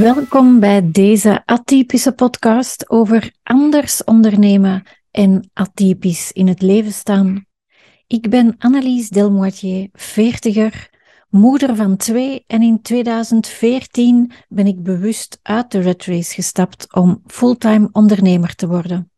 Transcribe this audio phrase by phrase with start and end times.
[0.00, 7.46] Welkom bij deze atypische podcast over anders ondernemen en atypisch in het leven staan.
[8.06, 10.90] Ik ben Annelies Delmoitier, veertiger,
[11.28, 17.22] moeder van twee en in 2014 ben ik bewust uit de red race gestapt om
[17.26, 19.10] fulltime ondernemer te worden.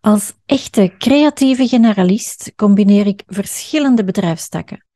[0.00, 4.86] Als echte creatieve generalist combineer ik verschillende bedrijfstakken.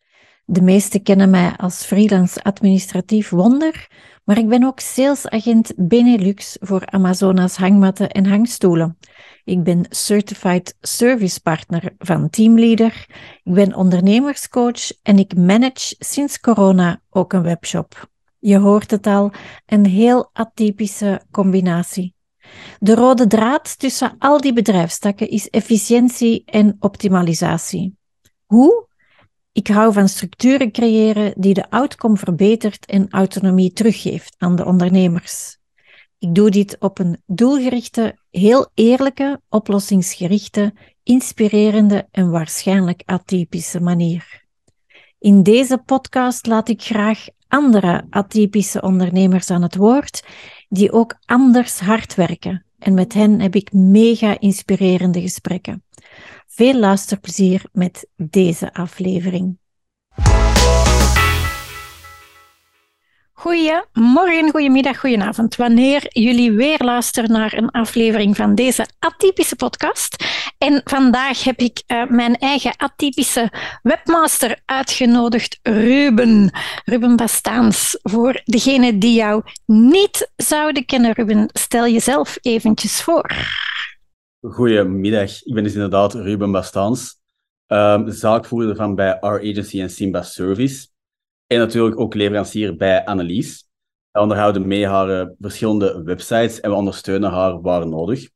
[0.44, 3.88] De meesten kennen mij als freelance administratief wonder,
[4.26, 8.98] maar ik ben ook salesagent Benelux voor Amazonas hangmatten en hangstoelen.
[9.44, 13.06] Ik ben Certified Service Partner van Teamleader.
[13.42, 18.10] Ik ben ondernemerscoach en ik manage sinds corona ook een webshop.
[18.38, 19.32] Je hoort het al,
[19.66, 22.14] een heel atypische combinatie.
[22.78, 27.96] De rode draad tussen al die bedrijfstakken is efficiëntie en optimalisatie.
[28.44, 28.85] Hoe?
[29.56, 35.58] Ik hou van structuren creëren die de outcome verbetert en autonomie teruggeeft aan de ondernemers.
[36.18, 44.44] Ik doe dit op een doelgerichte, heel eerlijke, oplossingsgerichte, inspirerende en waarschijnlijk atypische manier.
[45.18, 50.24] In deze podcast laat ik graag andere atypische ondernemers aan het woord,
[50.68, 52.64] die ook anders hard werken.
[52.78, 55.85] En met hen heb ik mega inspirerende gesprekken.
[56.56, 59.58] Veel luisterplezier met deze aflevering.
[63.32, 65.56] Goedemorgen, goedemiddag, goedenavond.
[65.56, 70.24] Wanneer jullie weer luisteren naar een aflevering van deze atypische podcast.
[70.58, 76.50] En vandaag heb ik uh, mijn eigen atypische webmaster uitgenodigd, Ruben.
[76.84, 77.98] Ruben Bastaans.
[78.02, 83.34] Voor degenen die jou niet zouden kennen, Ruben, stel jezelf eventjes voor.
[84.50, 87.20] Goedemiddag, ik ben dus inderdaad Ruben Bastaans,
[87.66, 90.88] um, zaakvoerder van bij Our Agency en Simba Service.
[91.46, 93.68] En natuurlijk ook leverancier bij Annelies.
[94.10, 98.28] We onderhouden mee haar uh, verschillende websites en we ondersteunen haar waar nodig.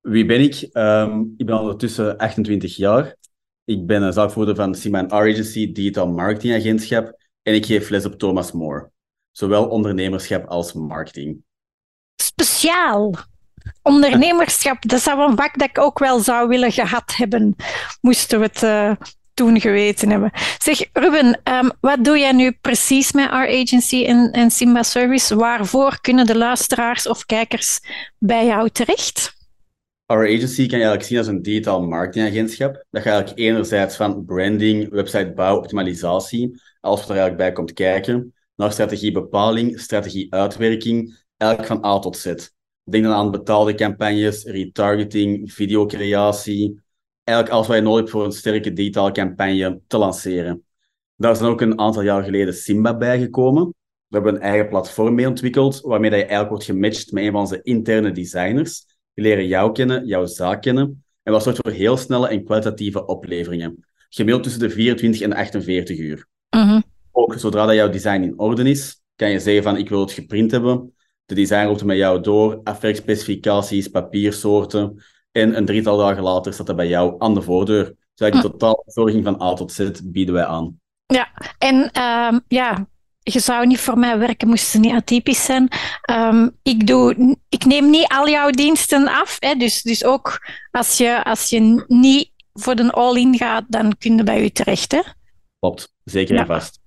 [0.00, 0.68] Wie ben ik?
[0.72, 3.16] Um, ik ben ondertussen 28 jaar.
[3.64, 7.16] Ik ben een zaakvoerder van Simba Our Agency, digitaal marketingagentschap.
[7.42, 8.90] En ik geef les op Thomas More.
[9.30, 11.42] Zowel ondernemerschap als marketing.
[12.22, 13.14] Speciaal
[13.82, 17.56] ondernemerschap, dat zou een vak dat ik ook wel zou willen gehad hebben,
[18.00, 18.92] moesten we het uh,
[19.34, 20.30] toen geweten hebben.
[20.58, 25.36] Zeg, Ruben, um, wat doe jij nu precies met Our Agency en, en Simba Service?
[25.36, 27.80] Waarvoor kunnen de luisteraars of kijkers
[28.18, 29.38] bij jou terecht?
[30.06, 32.84] Our Agency kan je eigenlijk zien als een digitaal marketingagentschap.
[32.90, 38.34] Dat gaat eigenlijk enerzijds van branding, websitebouw, optimalisatie, alles wat er eigenlijk bij komt kijken,
[38.56, 42.34] naar strategiebepaling, strategieuitwerking, eigenlijk van A tot Z.
[42.90, 46.80] Denk dan aan betaalde campagnes, retargeting, videocreatie.
[47.24, 50.64] Eigenlijk alles wat je nodig hebt voor een sterke digitale campagne te lanceren.
[51.16, 53.74] Daar is dan ook een aantal jaar geleden Simba bijgekomen.
[54.06, 57.30] We hebben een eigen platform mee ontwikkeld, waarmee dat je eigenlijk wordt gematcht met een
[57.30, 58.86] van onze interne designers.
[59.14, 61.04] Die leren jou kennen, jouw zaak kennen.
[61.22, 63.84] En wat zorgt voor heel snelle en kwalitatieve opleveringen.
[64.08, 66.26] Gemiddeld tussen de 24 en 48 uur.
[66.50, 66.80] Mhm.
[67.10, 70.12] Ook zodra dat jouw design in orde is, kan je zeggen van ik wil het
[70.12, 70.94] geprint hebben.
[71.30, 75.02] De design roept met jou door, afwerkspecificaties, papiersoorten.
[75.32, 77.94] En een drietal dagen later staat dat bij jou aan de voordeur.
[78.14, 80.80] Dus die totaal verzorging van A tot Z bieden wij aan.
[81.06, 82.86] Ja, en uh, ja,
[83.18, 85.68] je zou niet voor mij werken, moest ze niet atypisch zijn.
[86.10, 89.36] Um, ik, doe, ik neem niet al jouw diensten af.
[89.38, 94.16] Hè, dus, dus ook als je, als je niet voor de all-in gaat, dan kun
[94.16, 94.92] je bij u terecht.
[94.92, 95.00] Hè?
[95.58, 96.80] Klopt, zeker en vast.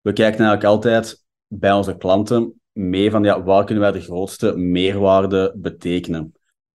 [0.00, 4.56] We kijken eigenlijk altijd bij onze klanten mee van ja, waar kunnen wij de grootste
[4.56, 6.32] meerwaarde betekenen.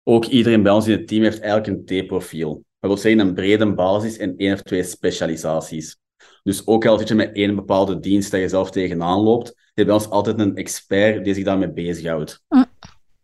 [0.02, 2.64] Ook iedereen bij ons in het team heeft eigenlijk een T-profiel.
[2.78, 5.98] Dat wil zeggen een brede basis en één of twee specialisaties.
[6.42, 9.54] Dus ook al zit je met één bepaalde dienst dat je zelf tegenaan loopt, je
[9.74, 12.42] hebt bij ons altijd een expert die zich daarmee bezighoudt.
[12.48, 12.66] Mm.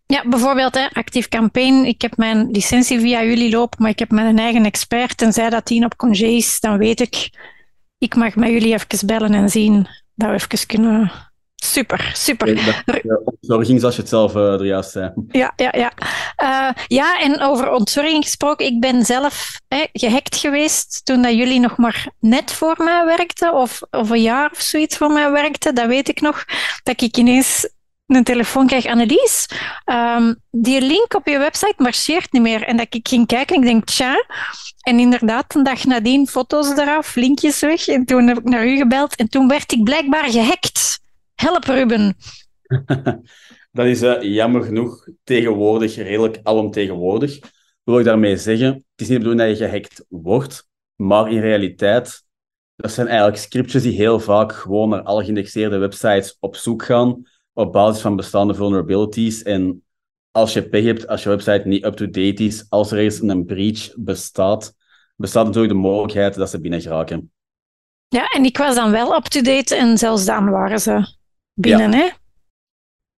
[0.06, 1.84] Ja, bijvoorbeeld hè, actief campaign.
[1.84, 5.16] Ik heb mijn licentie via jullie lopen, maar ik heb mijn eigen expert.
[5.16, 7.30] Tenzij dat die op congé is, dan weet ik,
[7.98, 11.12] ik mag met jullie even bellen en zien dat we even kunnen
[11.64, 12.82] Super, super.
[13.24, 15.12] Ontzorging, zoals je het zelf uh, er juist zei.
[15.28, 15.92] Ja, ja, ja.
[16.42, 21.60] Uh, ja, en over ontzorging gesproken, ik ben zelf hè, gehackt geweest toen dat jullie
[21.60, 25.74] nog maar net voor mij werkten, of, of een jaar of zoiets voor mij werkten.
[25.74, 26.44] Dat weet ik nog,
[26.82, 27.68] dat ik ineens
[28.06, 29.46] een telefoon krijg, Annelies,
[29.84, 32.62] um, die link op je website marcheert niet meer.
[32.62, 34.24] En dat ik ging kijken en ik denk, tja.
[34.80, 37.88] En inderdaad, een dag nadien foto's eraf, linkjes weg.
[37.88, 41.00] En toen heb ik naar u gebeld en toen werd ik blijkbaar gehackt.
[41.42, 42.16] Help, Ruben.
[43.72, 47.38] dat is uh, jammer genoeg tegenwoordig redelijk alomtegenwoordig.
[47.84, 51.40] Wil ik daarmee zeggen, het is niet de bedoeling dat je gehackt wordt, maar in
[51.40, 52.24] realiteit,
[52.76, 57.22] dat zijn eigenlijk scriptjes die heel vaak gewoon naar alle geïndexeerde websites op zoek gaan
[57.52, 59.42] op basis van bestaande vulnerabilities.
[59.42, 59.84] En
[60.30, 63.92] als je pech hebt, als je website niet up-to-date is, als er eens een breach
[63.96, 64.74] bestaat,
[65.16, 67.32] bestaat natuurlijk de mogelijkheid dat ze binnen geraken.
[68.08, 71.20] Ja, en ik was dan wel up-to-date en zelfs dan waren ze
[71.54, 72.08] binnen, hè?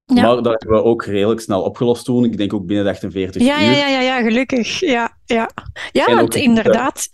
[0.07, 0.23] Ja.
[0.23, 2.25] Maar dat hebben we ook redelijk snel opgelost toen.
[2.25, 3.71] Ik denk ook binnen de 48 ja, uur.
[3.71, 4.81] Ja, ja, ja, ja, gelukkig.
[4.81, 5.51] Ja, ja.
[5.93, 7.09] ja want inderdaad...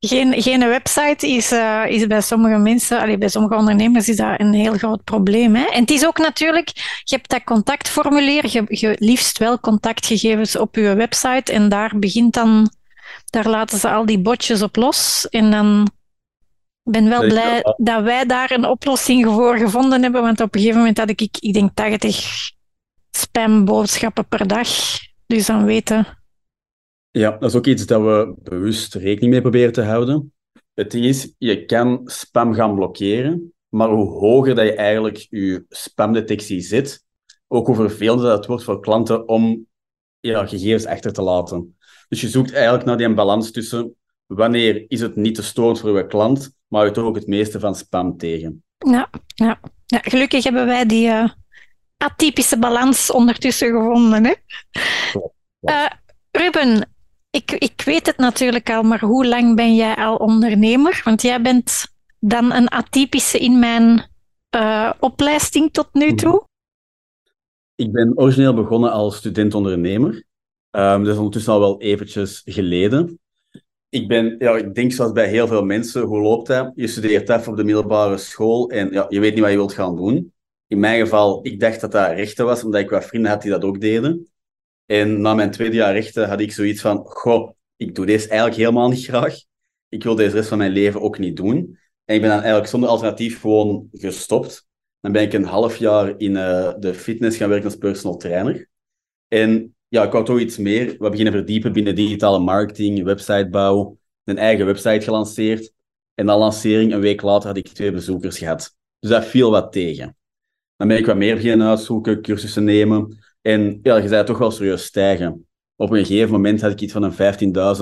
[0.00, 4.40] Geen, geen website is, uh, is bij sommige mensen, allee, bij sommige ondernemers is dat
[4.40, 5.54] een heel groot probleem.
[5.54, 5.64] Hè?
[5.64, 6.68] En het is ook natuurlijk,
[7.04, 12.34] je hebt dat contactformulier, je, je liefst wel contactgegevens op je website en daar begint
[12.34, 12.70] dan,
[13.30, 15.88] daar laten ze al die botjes op los en dan
[16.90, 20.80] ben wel blij dat wij daar een oplossing voor gevonden hebben, want op een gegeven
[20.80, 22.50] moment had ik, ik denk, 80
[23.10, 24.68] spamboodschappen per dag.
[25.26, 26.18] Dus dan weten...
[27.10, 30.32] Ja, dat is ook iets dat we bewust rekening mee proberen te houden.
[30.74, 35.64] Het ding is, je kan spam gaan blokkeren, maar hoe hoger dat je eigenlijk je
[35.68, 37.04] spamdetectie zet,
[37.48, 39.66] ook hoe vervelender dat wordt voor klanten om
[40.20, 41.78] ja, gegevens achter te laten.
[42.08, 43.94] Dus je zoekt eigenlijk naar die balans tussen
[44.34, 47.74] wanneer is het niet te storend voor je klant, maar je ook het meeste van
[47.74, 48.64] spam tegen.
[48.78, 49.60] Ja, ja.
[49.86, 51.28] ja gelukkig hebben wij die uh,
[51.96, 54.24] atypische balans ondertussen gevonden.
[54.24, 54.32] Hè?
[55.60, 55.86] Uh,
[56.30, 56.90] Ruben,
[57.30, 61.00] ik, ik weet het natuurlijk al, maar hoe lang ben jij al ondernemer?
[61.04, 61.86] Want jij bent
[62.18, 64.10] dan een atypische in mijn
[64.56, 66.48] uh, opleiding tot nu toe.
[67.74, 70.24] Ik ben origineel begonnen als student-ondernemer.
[70.70, 73.19] Um, dat is ondertussen al wel eventjes geleden
[73.90, 76.72] ik ben, ja, ik denk zoals bij heel veel mensen, hoe loopt dat?
[76.74, 79.72] Je studeert af op de middelbare school en ja, je weet niet wat je wilt
[79.72, 80.32] gaan doen.
[80.66, 83.50] In mijn geval, ik dacht dat dat rechten was, omdat ik wat vrienden had die
[83.50, 84.28] dat ook deden.
[84.86, 88.60] En na mijn tweede jaar rechten had ik zoiets van, goh, ik doe deze eigenlijk
[88.60, 89.34] helemaal niet graag.
[89.88, 91.78] Ik wil deze rest van mijn leven ook niet doen.
[92.04, 94.66] En ik ben dan eigenlijk zonder alternatief gewoon gestopt.
[95.00, 98.68] Dan ben ik een half jaar in uh, de fitness gaan werken als personal trainer.
[99.28, 100.96] En ja, ik wou toch iets meer.
[100.98, 105.72] We beginnen verdiepen binnen digitale marketing, websitebouw, een eigen website gelanceerd.
[106.14, 108.76] En na lancering, een week later, had ik twee bezoekers gehad.
[108.98, 110.16] Dus dat viel wat tegen.
[110.76, 113.18] Dan ben ik wat meer beginnen uitzoeken, cursussen nemen.
[113.40, 115.46] En ja, je zei toch wel serieus stijgen.
[115.76, 117.12] Op een gegeven moment had ik iets van een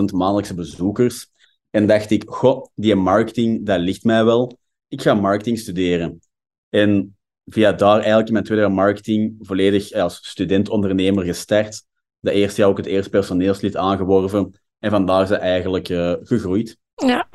[0.00, 1.30] 15.000 maandelijkse bezoekers.
[1.70, 4.58] En dacht ik, goh, die marketing, dat ligt mij wel.
[4.88, 6.20] Ik ga marketing studeren.
[6.68, 11.86] En via daar eigenlijk mijn tweede marketing volledig als student-ondernemer gestart
[12.20, 14.54] dat eerste jaar ook het eerste personeelslid aangeworven.
[14.78, 16.76] En vandaar is eigenlijk uh, gegroeid.
[16.94, 17.28] Ja,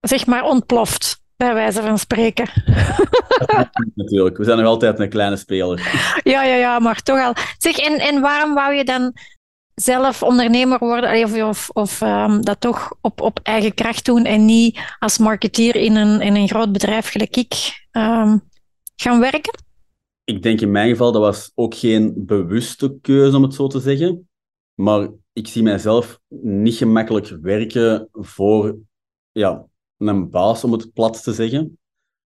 [0.00, 2.48] zeg maar ontploft, bij wijze van spreken.
[3.94, 5.78] Natuurlijk, we zijn nog altijd een kleine speler.
[6.22, 7.32] Ja, ja, ja, maar toch al.
[7.58, 9.12] Zeg, en, en waarom wou je dan
[9.74, 14.44] zelf ondernemer worden of, of, of um, dat toch op, op eigen kracht doen en
[14.44, 18.42] niet als marketeer in een, in een groot bedrijf gelijk ik um,
[18.96, 19.66] gaan werken?
[20.28, 23.80] Ik denk in mijn geval, dat was ook geen bewuste keuze, om het zo te
[23.80, 24.28] zeggen.
[24.74, 28.78] Maar ik zie mijzelf niet gemakkelijk werken voor
[29.32, 29.66] ja,
[29.96, 31.78] een baas, om het plat te zeggen.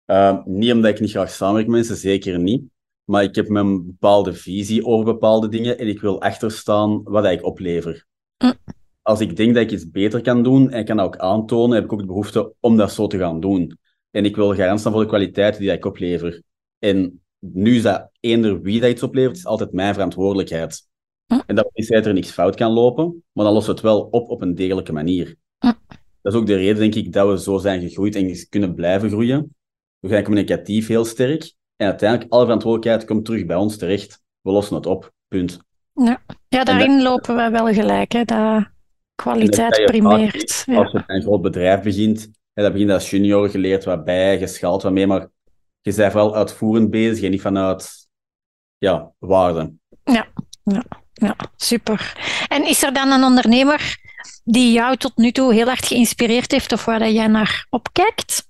[0.06, 2.64] Uh, niet omdat ik niet graag samenwerk met mensen, zeker niet.
[3.04, 7.46] Maar ik heb mijn bepaalde visie over bepaalde dingen en ik wil achterstaan wat ik
[7.46, 8.06] oplever.
[8.38, 8.54] Mm.
[9.02, 11.76] Als ik denk dat ik iets beter kan doen en ik kan dat ook aantonen,
[11.76, 13.78] heb ik ook de behoefte om dat zo te gaan doen.
[14.12, 16.42] En ik wil garant staan voor de kwaliteit die ik oplever.
[16.80, 20.88] En nu is dat eender wie dat iets oplevert, is altijd mijn verantwoordelijkheid.
[21.26, 21.40] Hm.
[21.46, 24.02] En dat is dat er niks fout kan lopen, maar dan lossen we het wel
[24.02, 25.36] op op een degelijke manier.
[25.58, 25.72] Hm.
[26.22, 29.10] Dat is ook de reden, denk ik, dat we zo zijn gegroeid en kunnen blijven
[29.10, 29.56] groeien.
[30.00, 34.22] We zijn communicatief heel sterk en uiteindelijk, alle verantwoordelijkheid komt terug bij ons terecht.
[34.42, 35.60] We lossen het op, punt.
[35.94, 38.68] Ja, ja daarin lopen we wel gelijk, hè, dat
[39.16, 40.66] kwaliteit primeert.
[40.68, 44.84] Als je een groot bedrijf begint, hè, dat begint als junior geleerd wat bij, geschaald
[44.84, 45.28] wat mee, maar
[45.82, 48.08] je bent vooral uitvoerend bezig en niet vanuit
[48.78, 49.74] ja, waarde.
[50.04, 50.28] Ja,
[50.64, 50.84] ja,
[51.14, 52.18] ja, super.
[52.48, 53.98] En is er dan een ondernemer
[54.44, 58.48] die jou tot nu toe heel hard geïnspireerd heeft of waar jij naar opkijkt?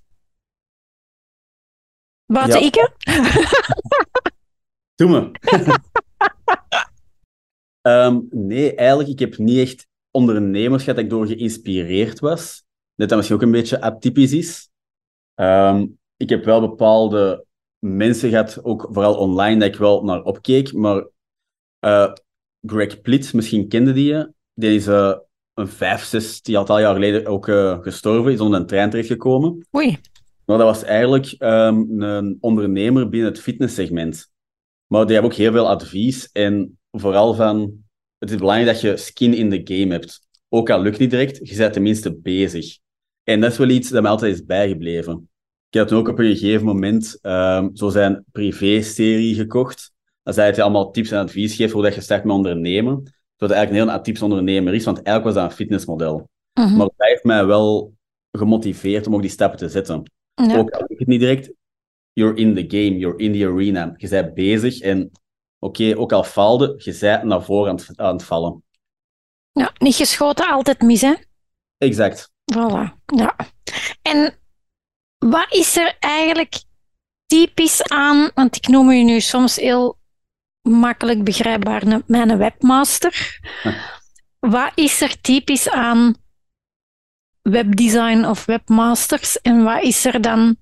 [2.26, 2.66] Buiten ja.
[2.66, 2.92] ik?
[4.94, 5.30] Doe me.
[7.82, 12.64] um, nee, eigenlijk, ik heb niet echt ondernemers gehad dat ik door geïnspireerd was.
[12.94, 14.70] Net dat misschien ook een beetje atypisch is.
[15.34, 17.46] Um, ik heb wel bepaalde
[17.78, 20.72] mensen gehad, ook vooral online, dat ik wel naar opkeek.
[20.72, 21.08] Maar
[21.84, 22.12] uh,
[22.66, 24.32] Greg Plitt, misschien kende die je.
[24.54, 25.16] Die is uh,
[25.54, 28.90] een vijf, zes, die had al jaar geleden ook uh, gestorven, is onder een trein
[28.90, 29.66] terechtgekomen.
[29.76, 29.98] Oei.
[30.44, 34.30] Maar dat was eigenlijk um, een ondernemer binnen het fitnesssegment.
[34.86, 37.84] Maar die hebben ook heel veel advies en vooral van,
[38.18, 40.20] het is belangrijk dat je skin in the game hebt.
[40.48, 42.78] Ook al lukt niet direct, je bent tenminste bezig.
[43.22, 45.29] En dat is wel iets dat mij altijd is bijgebleven.
[45.70, 49.92] Ik heb toen ook op een gegeven moment um, zo zijn privé-serie gekocht.
[50.22, 53.14] Dat hij het allemaal tips en advies geeft hoe dat je start met ondernemen.
[53.36, 56.28] Dat eigenlijk een heel atypisch ondernemer is, want eigenlijk was dat een fitnessmodel.
[56.54, 56.76] Mhm.
[56.76, 57.94] Maar dat heeft mij wel
[58.30, 60.12] gemotiveerd om ook die stappen te zetten.
[60.34, 60.56] Ja.
[60.56, 61.52] Ook al lukt het niet direct,
[62.12, 63.94] you're in the game, you're in the arena.
[63.96, 65.10] Je bent bezig en
[65.58, 68.62] oké, ook al faalde, je bent naar voren aan het, aan het vallen.
[69.52, 71.14] Ja, niet geschoten, altijd mis, hè?
[71.78, 72.30] Exact.
[72.54, 73.04] Voilà.
[73.06, 73.36] Ja.
[74.02, 74.39] En
[75.20, 76.62] wat is er eigenlijk
[77.26, 79.98] typisch aan, want ik noem u nu soms heel
[80.62, 83.38] makkelijk begrijpbaar een- mijn webmaster.
[84.38, 86.14] Wat is er typisch aan
[87.42, 90.56] webdesign of webmasters en wat is er dan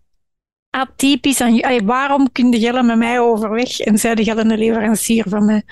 [0.71, 1.63] atypisch aan...
[1.63, 5.65] Allee, waarom kun je met mij overweg en zij jij een leverancier van mij?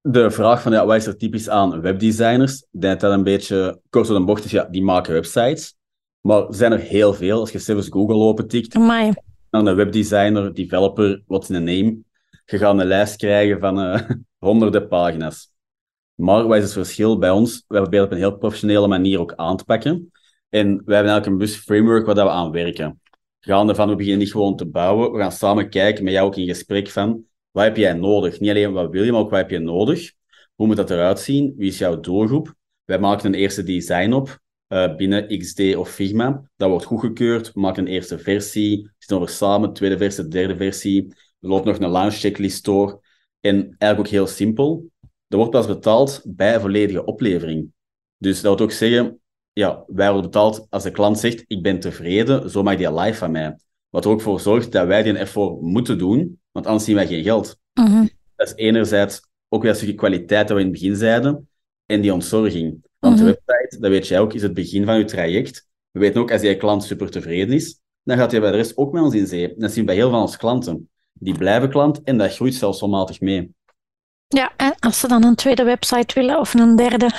[0.00, 2.54] De vraag van ja, wat is er typisch aan webdesigners?
[2.72, 4.50] Ik denk dat dat een beetje kort door de bocht is.
[4.50, 5.74] Ja, die maken websites.
[6.26, 7.40] Maar er zijn er heel veel.
[7.40, 9.12] Als je zelfs Google opentikt, Amai.
[9.50, 11.98] dan een webdesigner, developer, what's in a name.
[12.44, 14.10] Je gaat een lijst krijgen van eh,
[14.46, 15.52] honderden pagina's.
[16.14, 17.64] Maar wat is het verschil bij ons?
[17.68, 20.12] Wij proberen op een heel professionele manier ook aan te pakken.
[20.48, 23.00] En wij hebben eigenlijk een bewust framework waar dat we aan werken.
[23.40, 25.12] Gaande van, we beginnen niet gewoon te bouwen.
[25.12, 28.40] We gaan samen kijken met jou ook in gesprek van, wat heb jij nodig?
[28.40, 30.12] Niet alleen wat wil je, maar ook wat heb je nodig?
[30.54, 31.54] Hoe moet dat eruit zien?
[31.56, 32.54] Wie is jouw doelgroep?
[32.84, 36.50] Wij maken een eerste design op eh, binnen XD of Figma.
[36.56, 37.52] Dat wordt goedgekeurd.
[37.52, 38.90] We maken een eerste versie.
[38.98, 41.14] Zitten over samen, tweede versie, derde versie.
[41.40, 43.02] Er loopt nog een launch checklist door.
[43.40, 44.90] En eigenlijk ook heel simpel.
[45.28, 47.72] Er wordt pas betaald bij een volledige oplevering.
[48.16, 49.20] Dus dat wil ook zeggen,
[49.52, 53.18] ja, wij worden betaald als de klant zegt, ik ben tevreden, zo mag die live
[53.18, 53.58] van mij.
[53.88, 57.06] Wat er ook voor zorgt dat wij die ervoor moeten doen, want anders zien wij
[57.06, 57.58] geen geld.
[57.72, 58.06] Mhm.
[58.36, 61.48] Dat is enerzijds ook weer een stukje kwaliteit dat we in het begin zeiden,
[61.86, 62.84] en die ontzorging.
[63.04, 63.24] Want Mhm.
[63.26, 65.66] de website, dat weet jij ook, is het begin van je traject.
[65.90, 68.76] We weten ook, als je klant super tevreden is, dan gaat hij bij de rest
[68.76, 69.54] ook met ons in zee.
[69.56, 70.88] Dat zien we bij heel veel van onze klanten.
[71.12, 73.54] Die blijven klant en dat groeit zelfs onmatig mee.
[74.28, 77.10] Ja, en als ze dan een tweede website willen of een derde,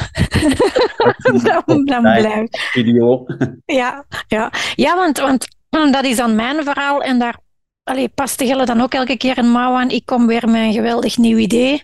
[1.65, 2.57] dan, dan blijft.
[2.59, 3.25] Video.
[3.65, 4.51] Ja, ja.
[4.75, 5.47] ja want, want
[5.93, 7.39] dat is dan mijn verhaal en daar
[7.83, 9.89] allee, past de Gelle dan ook elke keer een mouw aan.
[9.89, 11.83] Ik kom weer met een geweldig nieuw idee.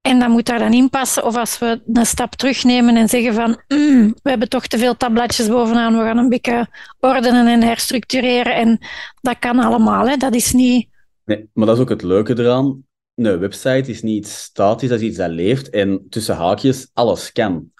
[0.00, 1.24] En dat moet daar dan in passen.
[1.24, 4.96] Of als we een stap terugnemen en zeggen van "Mm, we hebben toch te veel
[4.96, 6.68] tabbladjes bovenaan, we gaan een beetje
[7.00, 8.54] ordenen en herstructureren.
[8.54, 8.78] En
[9.20, 10.16] dat kan allemaal, hè.
[10.16, 10.88] dat is niet...
[11.24, 12.84] Nee, maar dat is ook het leuke eraan.
[13.14, 15.70] Een website is niet statisch, dat is iets dat leeft.
[15.70, 17.70] En tussen haakjes, alles kan.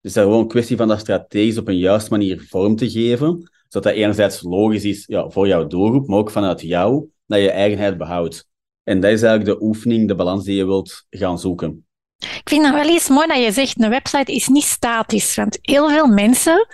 [0.00, 2.90] Dus dat is gewoon een kwestie van dat strategisch op een juiste manier vorm te
[2.90, 3.50] geven.
[3.68, 7.50] Zodat dat enerzijds logisch is ja, voor jouw doelgroep, maar ook vanuit jou, dat je
[7.50, 8.48] eigenheid behoudt.
[8.84, 11.84] En dat is eigenlijk de oefening, de balans die je wilt gaan zoeken.
[12.18, 15.34] Ik vind dat wel eens mooi dat je zegt, een website is niet statisch.
[15.34, 16.66] Want heel veel mensen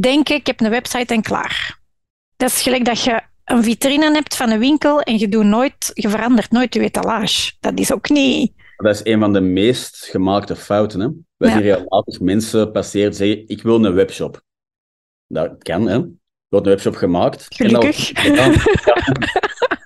[0.00, 1.78] denken, ik heb een website en klaar.
[2.36, 5.90] Dat is gelijk dat je een vitrine hebt van een winkel en je, doet nooit,
[5.94, 7.52] je verandert nooit je etalage.
[7.60, 8.52] Dat is ook niet...
[8.76, 11.00] Dat is een van de meest gemaakte fouten.
[11.00, 11.08] Hè?
[11.36, 11.54] Wij Ja.
[11.54, 14.42] zien regelmatig mensen passeren zeggen, ik wil een webshop.
[15.26, 15.94] Dat kan, hè.
[15.94, 16.08] Er
[16.48, 17.46] wordt een webshop gemaakt.
[17.58, 17.84] En dat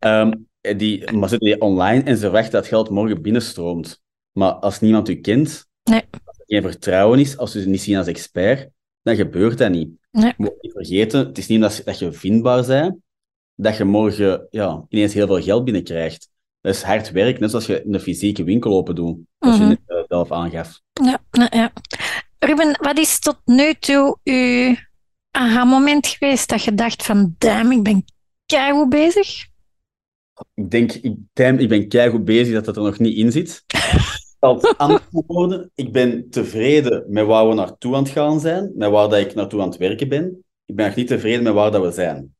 [0.00, 0.32] Ehm,
[0.76, 4.00] die, maar zitten die online en ze wachten dat geld morgen binnenstroomt.
[4.32, 6.02] Maar als niemand u kent, Nee.
[6.24, 8.68] als er geen vertrouwen is, als ze u niet zien als expert,
[9.02, 9.90] dan gebeurt dat niet.
[10.10, 10.26] Nee.
[10.26, 12.96] Je moet niet vergeten, het is niet dat, dat je vindbaar bent,
[13.54, 16.28] dat je morgen ja, ineens heel veel geld binnenkrijgt.
[16.60, 19.60] Dat is hard werk, net zoals je in de fysieke winkel open doet, Mhm.
[19.62, 20.80] je net eh, zelf aangaf.
[21.02, 21.72] Ja, ja, ja.
[22.38, 24.74] Ruben, wat is tot nu toe uw
[25.30, 28.04] aha-moment geweest dat je dacht van, damn, ik ben
[28.46, 29.48] keigoed bezig?
[30.54, 31.16] Ik denk, ik,
[31.58, 33.64] ik ben keigoed bezig dat dat er nog niet in zit.
[34.38, 39.08] Als antwoorden, ik ben tevreden met waar we naartoe aan het gaan zijn, met waar
[39.08, 40.44] dat ik naartoe aan het werken ben.
[40.64, 42.34] Ik ben nog niet tevreden met waar dat we zijn.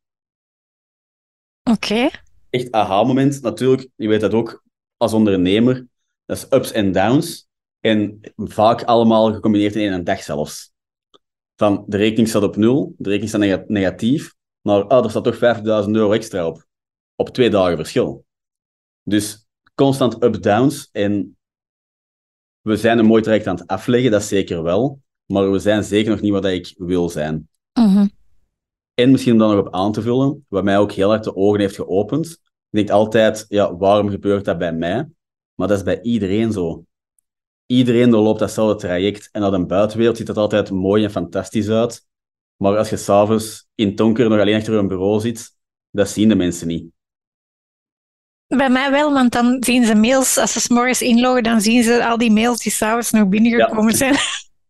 [1.71, 2.09] Oké.
[2.51, 4.65] Echt aha-moment, natuurlijk, je weet dat ook
[4.97, 5.87] als ondernemer,
[6.27, 7.49] dat is ups en downs.
[7.81, 10.73] En vaak allemaal gecombineerd in één dag zelfs.
[11.57, 15.25] Van, de rekening staat op nul, de rekening staat nega- negatief, maar ah, er staat
[15.25, 15.39] toch
[15.85, 16.69] 50.000 euro extra op.
[17.21, 18.25] Op twee dagen verschil.
[19.03, 20.89] Dus constant up-downs.
[20.93, 21.39] En
[22.61, 25.01] we zijn een mooi traject aan het afleggen, dat zeker wel.
[25.27, 27.49] Maar we zijn zeker nog niet wat ik wil zijn.
[27.73, 28.07] Mhm.
[28.95, 31.37] En misschien om daar nog op aan te vullen, wat mij ook heel hard de
[31.37, 32.27] ogen heeft geopend.
[32.27, 35.09] Ik denk altijd, ja, waarom gebeurt dat bij mij?
[35.55, 36.85] Maar dat is bij iedereen zo.
[37.67, 39.29] Iedereen doorloopt datzelfde traject.
[39.33, 42.07] En naar de buitenwereld ziet dat altijd mooi en fantastisch uit.
[42.57, 45.57] Maar als je s'avonds in het donker nog alleen achter een bureau zit,
[45.91, 46.99] dat zien de mensen niet.
[48.57, 51.83] Bij mij wel, want dan zien ze mails, als ze 's morgens inloggen, dan zien
[51.83, 53.97] ze al die mails die s'avonds nog binnengekomen Ja.
[53.97, 54.17] zijn.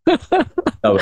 [0.80, 0.94] Wel.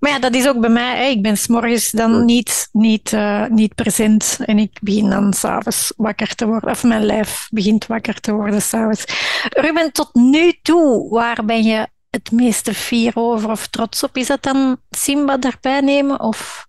[0.00, 0.96] Maar ja, ja, dat is ook bij mij.
[0.96, 1.10] Hè.
[1.10, 6.34] Ik ben s'morgens dan niet, niet, uh, niet present en ik begin dan s'avonds wakker
[6.34, 6.70] te worden.
[6.70, 9.04] Of mijn lijf begint wakker te worden s'avonds.
[9.48, 14.16] Ruben, tot nu toe, waar ben je het meeste fier over of trots op?
[14.16, 16.20] Is dat dan Simba erbij nemen?
[16.20, 16.66] Of?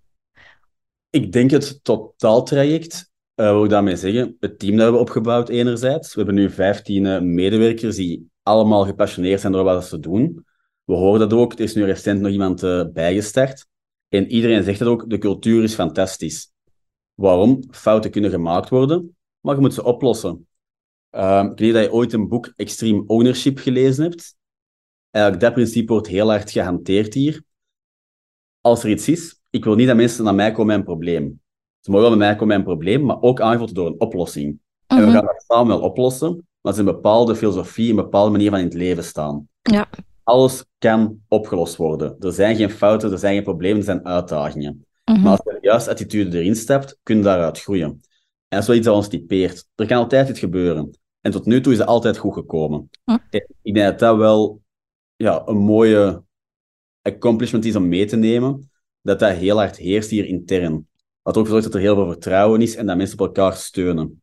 [1.10, 3.09] Ik denk het totaaltraject.
[3.40, 4.38] Uh, wat wil ik daarmee zeggen?
[4.40, 6.14] Het team dat we hebben opgebouwd enerzijds.
[6.16, 10.46] We hebben nu 15 medewerkers die allemaal gepassioneerd zijn door wat ze doen.
[10.84, 11.54] We horen dat ook.
[11.54, 13.68] Er is nu recent nog iemand uh, bijgestart.
[14.08, 15.10] En iedereen zegt dat ook.
[15.10, 16.52] De cultuur is fantastisch.
[17.14, 17.64] Waarom?
[17.72, 20.48] Fouten kunnen gemaakt worden, maar je moet ze oplossen.
[21.12, 24.36] Uh, ik weet dat je ooit een boek Extreme Ownership gelezen hebt.
[25.10, 27.44] Eigenlijk dat principe wordt heel hard gehanteerd hier.
[28.62, 31.39] Als er iets is, ik wil niet dat mensen naar mij komen met een probleem.
[31.80, 34.60] Ze mogen wel bij mij komen met een probleem, maar ook aangevuld door een oplossing.
[34.88, 35.12] En we mhm.
[35.12, 38.60] gaan dat samen wel oplossen, maar het is een bepaalde filosofie, een bepaalde manier van
[38.60, 39.48] in het leven staan.
[39.62, 39.90] Ja.
[40.24, 42.16] Alles kan opgelost worden.
[42.20, 44.86] Er zijn geen fouten, er zijn geen problemen, er zijn uitdagingen.
[45.06, 45.22] Mhm.
[45.22, 47.90] Maar als je de juiste attitude erin stapt, kun je daaruit groeien.
[47.90, 49.68] En dat is wel iets dat ons typeert.
[49.76, 50.98] Er kan altijd iets gebeuren.
[51.22, 52.90] En tot nu toe is het altijd goed gekomen.
[53.62, 54.62] Ik denk dat dat wel
[55.16, 56.24] ja, een mooie
[57.02, 58.70] accomplishment is om mee te nemen.
[59.02, 60.88] Dat dat heel hard heerst hier intern.
[61.22, 64.22] Wat ook zorgt dat er heel veel vertrouwen is en dat mensen op elkaar steunen.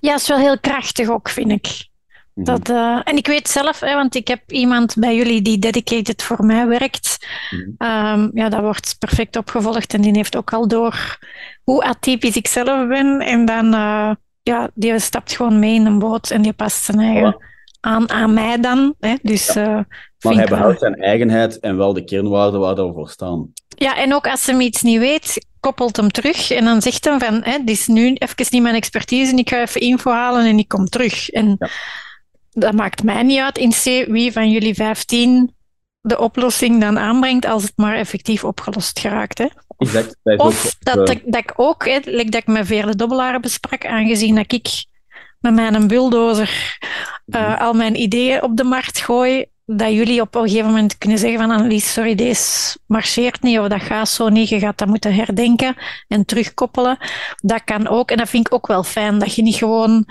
[0.00, 1.90] Ja, dat is wel heel krachtig ook, vind ik.
[2.34, 2.46] Mhm.
[2.46, 6.22] Dat, uh, en ik weet zelf, hè, want ik heb iemand bij jullie die dedicated
[6.22, 7.26] voor mij werkt.
[7.50, 11.18] Mm um, ja, dat wordt perfect opgevolgd en die heeft ook al door
[11.64, 13.20] hoe atypisch ik zelf ben.
[13.20, 14.10] En dan, uh,
[14.42, 17.36] ja, die stapt gewoon mee in een boot en die past zijn eigen
[17.80, 18.94] aan, aan mij dan.
[19.00, 19.14] Hè.
[19.22, 19.68] Dus, ja.
[19.68, 19.84] uh,
[20.20, 23.52] maar hij behoudt zijn eigenheid en wel de kernwaarden waar we voor staan.
[23.68, 27.18] Ja, en ook als hij iets niet weet, koppelt hem terug en dan zegt hij
[27.18, 30.46] van, hè, dit is nu even niet mijn expertise en ik ga even info halen
[30.46, 31.30] en ik kom terug.
[31.30, 31.68] En ja.
[32.50, 35.54] dat maakt mij niet uit in C wie van jullie 15
[36.00, 39.38] de oplossing dan aanbrengt als het maar effectief opgelost geraakt.
[39.38, 39.46] Hè.
[39.78, 40.16] Exact.
[40.24, 44.52] Of dat, dat, dat, ik ook, hè, dat ik met Veerle Dobbelaar besprak, aangezien dat
[44.52, 44.84] ik
[45.40, 46.78] met mijn bulldozer
[47.26, 51.18] uh, al mijn ideeën op de markt gooi, dat jullie op een gegeven moment kunnen
[51.18, 54.88] zeggen van Annelies, sorry, deze marcheert niet of dat gaat zo niet, je gaat dat
[54.88, 55.74] moeten herdenken
[56.08, 56.98] en terugkoppelen.
[57.36, 60.06] Dat kan ook en dat vind ik ook wel fijn, dat je niet gewoon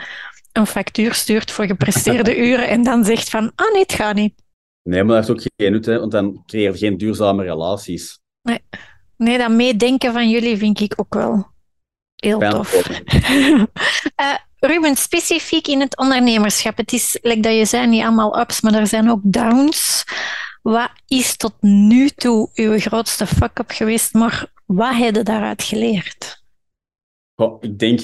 [0.51, 4.33] een factuur stuurt voor gepresteerde uren en dan zegt van, ah nee, het gaat niet.
[4.83, 8.19] Nee, maar dat heeft ook geen nut, hè, want dan creëer je geen duurzame relaties.
[8.41, 8.59] Nee.
[9.17, 11.50] nee, dat meedenken van jullie vind ik ook wel
[12.21, 12.87] heel tof.
[12.87, 13.63] uh,
[14.59, 16.77] Ruben, specifiek in het ondernemerschap.
[16.77, 20.03] Het is, like dat je zei, niet allemaal ups, maar er zijn ook downs.
[20.61, 26.43] Wat is tot nu toe uw grootste fuck-up geweest, maar wat heb je daaruit geleerd?
[27.35, 28.01] Oh, ik denk,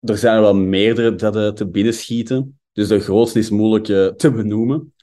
[0.00, 2.60] er zijn er wel meerdere dat uh, te binnen schieten.
[2.72, 4.94] Dus de grootste is moeilijk uh, te benoemen.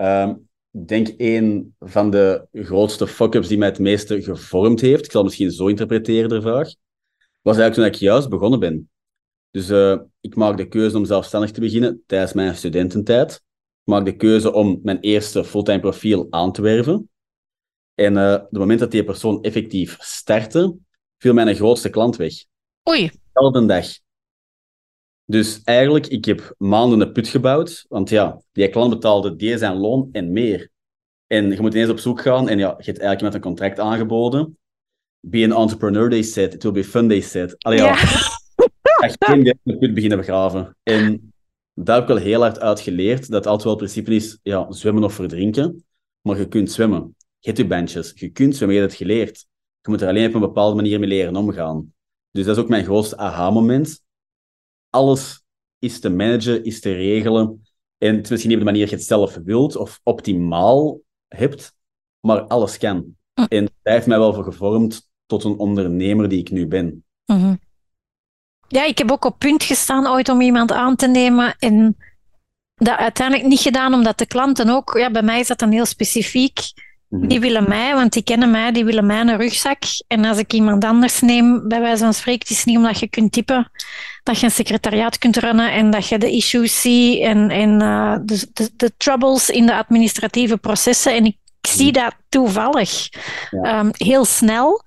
[0.00, 0.30] Uh,
[0.70, 5.22] ik denk een van de grootste fuck-ups die mij het meeste gevormd heeft, ik zal
[5.22, 6.74] misschien zo interpreteren de vraag,
[7.46, 8.90] was eigenlijk toen ik juist begonnen ben.
[9.50, 13.34] Dus uh, ik maak de keuze om zelfstandig te beginnen tijdens mijn studententijd.
[13.34, 17.10] Ik maak de keuze om mijn eerste fulltime profiel aan te werven.
[17.94, 20.76] En uh, op het moment dat die persoon effectief startte,
[21.18, 22.34] viel mijn grootste klant weg.
[22.88, 23.10] Oei.
[23.32, 23.86] Elke dag.
[25.24, 27.84] Dus eigenlijk, ik heb maanden een put gebouwd.
[27.88, 30.70] Want ja, die klant betaalde die zijn loon en meer.
[31.26, 32.48] En je moet ineens op zoek gaan.
[32.48, 34.58] En ja, je hebt eigenlijk met een contract aangeboden.
[35.28, 36.54] Be an entrepreneur, they said.
[36.54, 37.56] It will be fun, they said.
[37.58, 37.94] Allee, ja.
[39.04, 40.76] echt geen de put beginnen begraven.
[40.82, 41.32] En
[41.74, 44.38] daar heb ik wel heel hard uit geleerd dat het altijd wel het principe is,
[44.42, 45.84] ja, zwemmen of verdrinken.
[46.20, 47.16] Maar je kunt zwemmen.
[47.38, 48.12] Je hebt je bandjes.
[48.14, 49.46] Je kunt zwemmen, je hebt het geleerd.
[49.80, 51.94] Je moet er alleen op een bepaalde manier mee leren omgaan.
[52.30, 54.02] Dus dat is ook mijn grootste aha-moment.
[54.90, 55.44] Alles
[55.78, 57.62] is te managen, is te regelen.
[57.98, 61.00] En het is misschien niet op de manier dat je het zelf wilt of optimaal
[61.28, 61.76] hebt,
[62.20, 63.16] maar alles kan.
[63.34, 63.44] Hm.
[63.48, 67.04] En dat heeft mij wel voor gevormd tot een ondernemer die ik nu ben.
[67.24, 67.54] Mhm.
[68.68, 71.54] Ja, ik heb ook op punt gestaan ooit om iemand aan te nemen.
[71.58, 71.96] En
[72.74, 75.86] dat uiteindelijk niet gedaan, omdat de klanten ook, ja, bij mij is dat dan heel
[75.86, 76.58] specifiek.
[77.08, 77.26] Mhm.
[77.26, 79.82] Die willen mij, want die kennen mij, die willen mij een rugzak.
[80.06, 83.08] En als ik iemand anders neem, bij wijze van spreken, het is niet omdat je
[83.08, 83.70] kunt typen,
[84.22, 88.16] dat je een secretariaat kunt runnen en dat je de issues ziet en, en uh,
[88.24, 91.14] de, de, de, troubles in de administratieve processen.
[91.14, 92.02] En ik, zie mhm.
[92.02, 93.08] dat toevallig
[93.50, 94.82] um, heel snel.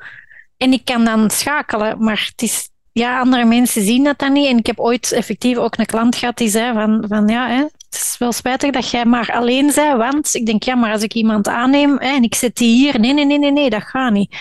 [0.59, 4.47] En ik kan dan schakelen, maar het is, ja, andere mensen zien dat dan niet.
[4.47, 7.61] En ik heb ooit effectief ook een klant gehad die zei van, van ja, hè,
[7.61, 11.03] het is wel spijtig dat jij maar alleen bent, want ik denk, ja, maar als
[11.03, 13.83] ik iemand aanneem hè, en ik zet die hier, nee, nee, nee, nee, nee, dat
[13.83, 14.35] gaat niet.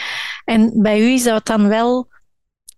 [0.44, 2.08] En bij u is dat dan wel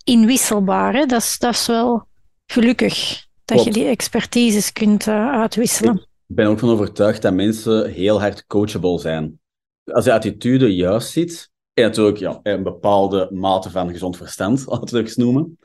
[0.05, 0.95] inwisselbaar.
[0.95, 1.07] Hè?
[1.07, 2.07] Dat, is, dat is wel
[2.47, 5.95] gelukkig dat je die expertises kunt uh, uitwisselen.
[6.27, 9.41] Ik ben ook van overtuigd dat mensen heel hard coachable zijn.
[9.85, 11.50] Als je attitude juist zit,
[11.81, 15.59] En natuurlijk ja, een bepaalde mate van gezond verstand, laten we het noemen.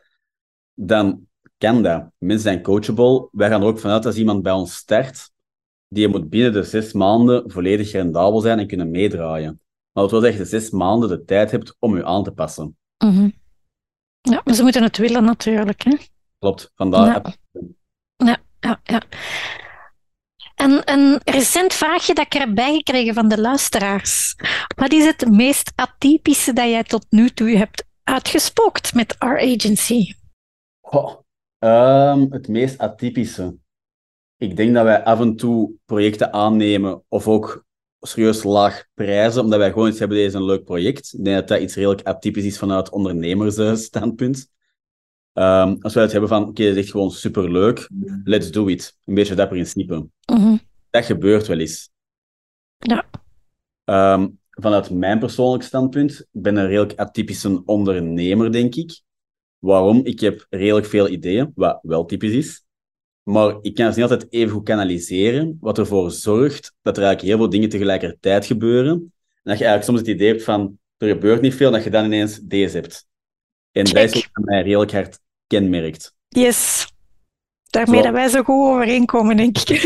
[0.73, 2.09] Dan kan dat.
[2.17, 3.27] Mensen zijn coachable.
[3.31, 5.31] Wij gaan er ook vanuit als iemand bij ons start,
[5.87, 9.59] die moet binnen de zes maanden volledig rendabel zijn en kunnen meedraaien.
[9.91, 12.31] Maar dat wil zeggen dat je zes maanden de tijd hebt om je aan te
[12.31, 12.77] passen.
[12.97, 13.29] Mhm.
[14.21, 15.83] Ja, maar ze moeten het willen natuurlijk.
[15.83, 15.95] Hè?
[16.39, 17.07] Klopt, vandaar.
[17.07, 17.33] Ja.
[18.17, 19.01] Ja, ja, ja.
[20.65, 24.35] En een recent vraagje dat ik heb bijgekregen van de luisteraars.
[24.75, 30.13] Wat is het meest atypische dat jij tot nu toe hebt uitgespookt met our agency?
[31.59, 33.57] Ehm, het meest atypische.
[34.37, 37.65] Ik denk dat wij af en toe projecten aannemen of ook
[37.99, 41.13] serieus laag prijzen, omdat wij gewoon iets hebben, deze een leuk project.
[41.13, 44.53] Ik denk dat dat iets redelijk atypisch is vanuit ondernemersstandpunt.
[45.37, 47.89] Um, als wij het hebben van, oké, okay, dat is echt gewoon superleuk,
[48.23, 48.97] let's do it.
[49.05, 50.07] Een beetje dat principe.
[50.25, 50.57] Mhm.
[50.89, 51.89] Dat gebeurt wel eens.
[52.77, 53.05] Ja.
[54.13, 59.01] Um, vanuit mijn persoonlijk standpunt, ik ben een redelijk atypische ondernemer, denk ik.
[59.59, 60.05] Waarom?
[60.05, 62.63] Ik heb redelijk veel ideeën, wat wel typisch is.
[63.23, 67.33] Maar ik kan ze niet altijd even goed kanaliseren, wat ervoor zorgt dat er eigenlijk
[67.33, 68.91] heel veel dingen tegelijkertijd gebeuren.
[68.91, 71.83] En dat je eigenlijk soms het idee hebt van, er gebeurt niet veel, en dat
[71.83, 73.07] je dan ineens deze hebt.
[73.71, 73.95] En Check.
[73.95, 75.23] dat is wat mij redelijk hard
[75.55, 76.13] kenmerkt.
[76.27, 76.87] Yes.
[77.69, 78.03] Daarmee Zo.
[78.03, 79.83] dat wij zo goed overeenkomen, denk ik.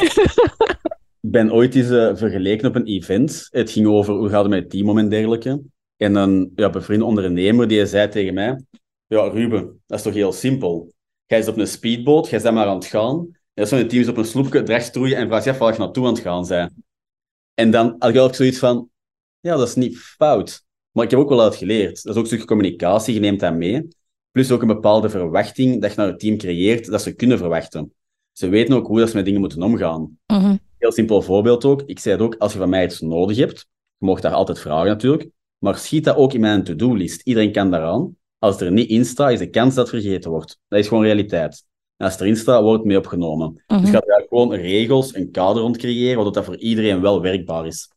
[1.22, 3.48] Ik ben ooit eens eh, vergeleken op een event.
[3.50, 5.62] Het ging over hoe gaat het met het team om en dergelijke.
[5.98, 8.64] En een ja, bevriende ondernemer die zei tegen mij:
[9.08, 10.94] Ja, Ruben, dat is toch heel simpel.
[11.26, 13.38] Jij is op een speedboot, jij bent maar aan het gaan.
[13.54, 16.06] En zo'n team is op een sloepje rechtstroeien en vraagt zich af waar je naartoe
[16.06, 16.84] aan het gaan zijn.
[17.54, 18.90] En dan had ik ook zoiets van:
[19.40, 20.64] Ja, dat is niet fout.
[20.92, 22.04] Maar ik heb ook wel uit geleerd.
[22.04, 23.88] Dat is ook een stukje communicatie, je neemt dat mee.
[24.32, 27.94] Plus ook een bepaalde verwachting dat je naar het team creëert, dat ze kunnen verwachten.
[28.32, 30.18] Ze weten ook hoe dat ze met dingen moeten omgaan.
[30.28, 30.56] Mhm.
[30.78, 31.82] Heel simpel voorbeeld ook.
[31.86, 34.60] Ik zei het ook, als je van mij iets nodig hebt, je mag daar altijd
[34.60, 37.22] vragen natuurlijk, maar schiet dat ook in mijn to-do-list.
[37.22, 38.18] Iedereen kan daaraan.
[38.38, 40.60] Als het er niet in staat, is de kans dat het vergeten wordt.
[40.68, 41.65] Dat is gewoon realiteit.
[41.98, 43.63] En als het erin staat, wordt het mee opgenomen.
[43.68, 43.80] Mhm.
[43.80, 47.22] Dus je gaat daar gewoon regels, een kader rond creëren, waardoor dat voor iedereen wel
[47.22, 47.92] werkbaar is.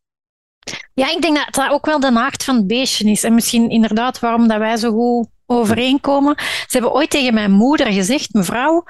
[0.95, 3.25] Ja, ik denk dat dat ook wel de nacht van het beestje is.
[3.25, 6.35] En misschien inderdaad waarom dat wij zo goed overeenkomen.
[6.39, 8.85] Ze hebben ooit tegen mijn moeder gezegd, mevrouw,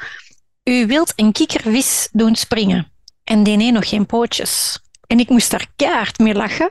[0.65, 2.93] u wilt een kikkervis doen springen.
[3.25, 4.79] En die heeft nog geen pootjes.
[5.07, 6.71] En ik moest daar keihard mee lachen.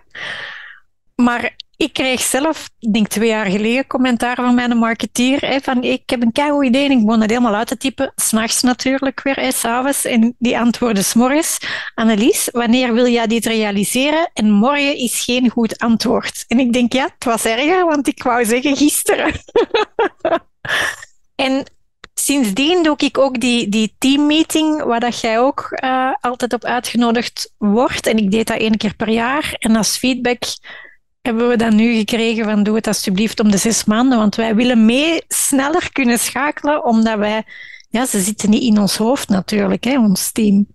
[1.15, 5.59] Maar ik kreeg zelf, denk twee jaar geleden, commentaar van mijn marketeer.
[5.61, 8.11] Van ik heb een keigoed idee en ik begon dat helemaal uit te typen.
[8.15, 10.05] S'nachts natuurlijk weer, s'avonds.
[10.05, 11.57] En die antwoordde s'morgens.
[11.95, 14.29] Annelies, wanneer wil jij dit realiseren?
[14.33, 16.45] En morgen is geen goed antwoord.
[16.47, 19.33] En ik denk, ja, het was erger, want ik wou zeggen gisteren.
[21.45, 21.65] en
[22.13, 27.53] sindsdien doe ik ook die, die teammeeting, waar dat jij ook eh, altijd op uitgenodigd
[27.57, 28.07] wordt.
[28.07, 29.55] En ik deed dat één keer per jaar.
[29.59, 30.43] En als feedback
[31.21, 34.55] hebben we dan nu gekregen van doe het alsjeblieft om de zes maanden, want wij
[34.55, 37.43] willen mee sneller kunnen schakelen, omdat wij,
[37.89, 40.67] ja, ze zitten niet in ons hoofd natuurlijk, hè, ons team.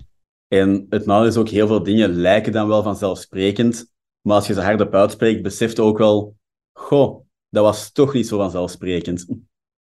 [0.49, 4.55] En het nadeel is ook, heel veel dingen lijken dan wel vanzelfsprekend, maar als je
[4.55, 6.37] ze hardop uitspreekt, beseft ook wel,
[6.73, 9.27] goh, dat was toch niet zo vanzelfsprekend.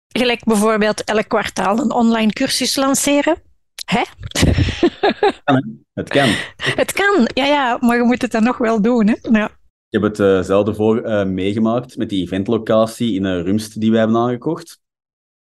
[0.08, 3.42] Gelijk bijvoorbeeld elk kwartaal een online cursus lanceren.
[3.86, 4.02] Hè?
[5.94, 6.30] Het kan.
[6.82, 9.08] Het kan, ja, ja, maar je moet het dan nog wel doen.
[9.08, 9.16] Hè?
[9.22, 9.60] Ja.
[9.92, 13.92] Ik heb het eh, zelden voor eh, meegemaakt met die eventlocatie in uh, Rumst die
[13.92, 14.80] wij hebben aangekocht.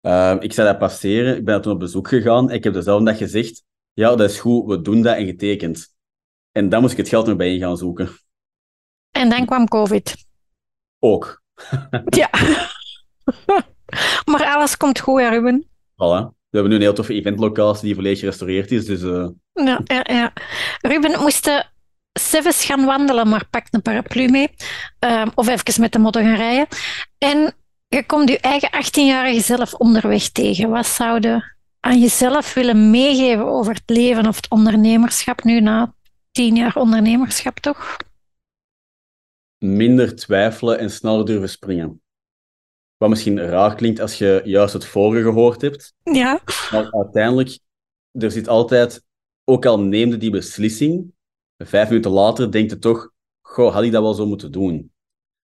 [0.01, 3.17] Uh, ik zei dat passeren, ik ben toen op bezoek gegaan ik heb dezelfde dag
[3.17, 5.95] gezegd, ja, dat is goed, we doen dat en getekend.
[6.51, 8.09] En dan moest ik het geld nog bij in gaan zoeken.
[9.11, 10.15] En dan kwam COVID.
[10.99, 11.43] Ook.
[12.05, 12.29] ja.
[14.31, 15.67] maar alles komt goed, hè, Ruben.
[15.91, 16.33] Voilà.
[16.49, 19.01] We hebben nu een heel toffe eventlocatie die volledig gerestaureerd is, dus...
[19.01, 19.27] Uh...
[19.53, 20.33] Ja, ja, ja.
[20.81, 21.72] Ruben, moesten
[22.19, 24.49] Seves gaan wandelen, maar pak een paraplu mee.
[25.05, 26.67] Uh, of even met de motor gaan rijden.
[27.17, 27.53] En
[27.87, 30.69] je komt je eigen 18-jarige zelf onderweg tegen.
[30.69, 35.95] Wat zou je aan jezelf willen meegeven over het leven of het ondernemerschap nu na
[36.31, 37.97] tien jaar ondernemerschap, toch?
[39.57, 42.01] Minder twijfelen en sneller durven springen.
[42.97, 45.93] Wat misschien raar klinkt als je juist het vorige gehoord hebt.
[46.03, 46.41] Ja.
[46.71, 47.59] Maar uiteindelijk,
[48.11, 49.03] er zit altijd,
[49.43, 51.13] ook al neemde die beslissing,
[51.57, 53.11] vijf minuten later denkt je toch,
[53.41, 54.91] goh, had ik dat wel zo moeten doen?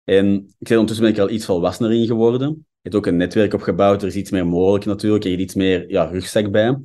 [0.03, 2.49] En ik zei, ondertussen ben ik er al iets volwassener in geworden.
[2.49, 5.55] Je hebt ook een netwerk opgebouwd, er is iets meer mogelijk natuurlijk, je hebt iets
[5.55, 6.77] meer ja, rugzak bij.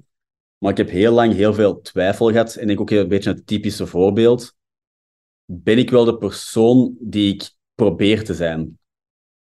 [0.58, 3.46] Maar ik heb heel lang heel veel twijfel gehad en ik ook een beetje het
[3.46, 4.56] typische voorbeeld.
[5.44, 8.78] Ben ik wel de persoon die ik probeer te zijn?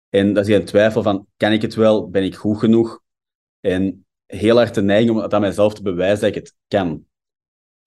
[0.09, 2.09] En dat is een twijfel van, kan ik het wel?
[2.09, 3.01] Ben ik goed genoeg?
[3.59, 7.06] En heel hard de neiging om het aan mijzelf te bewijzen dat ik het kan.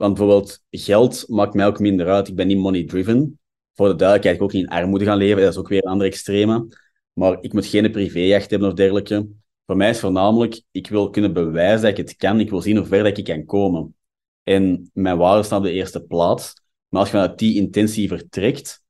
[0.00, 2.28] Want bijvoorbeeld geld maakt mij ook minder uit.
[2.28, 3.38] Ik ben niet money-driven.
[3.74, 5.42] voor de duidelijkheid, ik ook niet in armoede gaan leven.
[5.42, 6.66] Dat is ook weer een andere extreme.
[7.12, 9.28] Maar ik moet geen privéjacht hebben of dergelijke.
[9.66, 12.40] Voor mij is voornamelijk, ik wil kunnen bewijzen dat ik het kan.
[12.40, 13.96] Ik wil zien hoe ver dat ik kan komen.
[14.42, 16.54] En mijn waarden staan op de eerste plaats.
[16.88, 18.82] Maar als je vanuit die intentie vertrekt,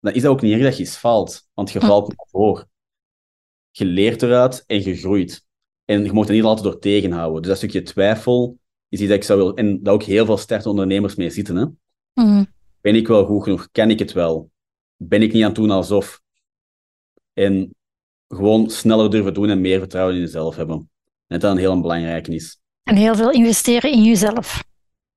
[0.00, 1.48] dan is dat ook niet erg dat je iets faalt.
[1.54, 2.66] Want je valt naar voor.
[3.70, 5.44] Je leert eruit en je groeit.
[5.84, 7.42] En je moet er niet altijd door tegenhouden.
[7.42, 9.54] Dus dat stukje twijfel is iets dat ik zou willen...
[9.54, 11.56] En dat ook heel veel sterke ondernemers mee zitten.
[11.56, 11.64] Hè?
[12.22, 12.44] Mhm.
[12.80, 13.68] Ben ik wel goed genoeg?
[13.72, 14.50] Ken ik het wel?
[14.96, 16.20] Ben ik niet aan het doen alsof?
[17.32, 17.74] En
[18.28, 20.90] gewoon sneller durven doen en meer vertrouwen in jezelf hebben.
[21.26, 22.58] En dat een heel belangrijke is.
[22.82, 24.64] En heel veel investeren in jezelf.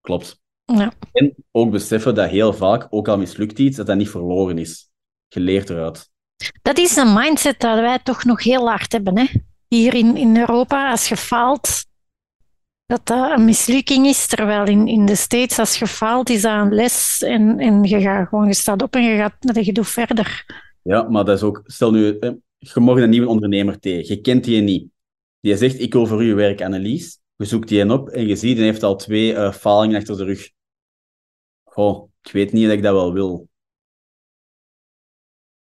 [0.01, 0.39] Klopt.
[0.65, 0.93] Ja.
[1.11, 4.89] En ook beseffen dat heel vaak, ook al mislukt iets, dat dat niet verloren is.
[5.27, 6.09] Je leert eruit.
[6.61, 9.17] Dat is een mindset dat wij toch nog heel hard hebben.
[9.17, 9.25] Hè?
[9.67, 11.85] Hier in, in Europa, als je faalt,
[12.91, 14.27] dat dat een mislukking is.
[14.27, 17.21] Terwijl in, in de States, als je faalt, is dat een les.
[17.21, 20.45] En, en je gaat gewoon, je staat op en je gaat je doet verder.
[20.81, 21.61] Ja, maar dat is ook...
[21.65, 24.15] Stel nu, eh, je morgen een nieuwe ondernemer tegen.
[24.15, 24.89] Je kent die niet.
[25.39, 27.19] Die zegt, ik wil voor u werk, Annelies.
[27.35, 30.17] Je zoekt die een op en je ziet, die heeft al twee uh, falingen achter
[30.17, 30.51] de rug.
[31.63, 33.47] Goh, ik weet niet dat ik dat wel wil.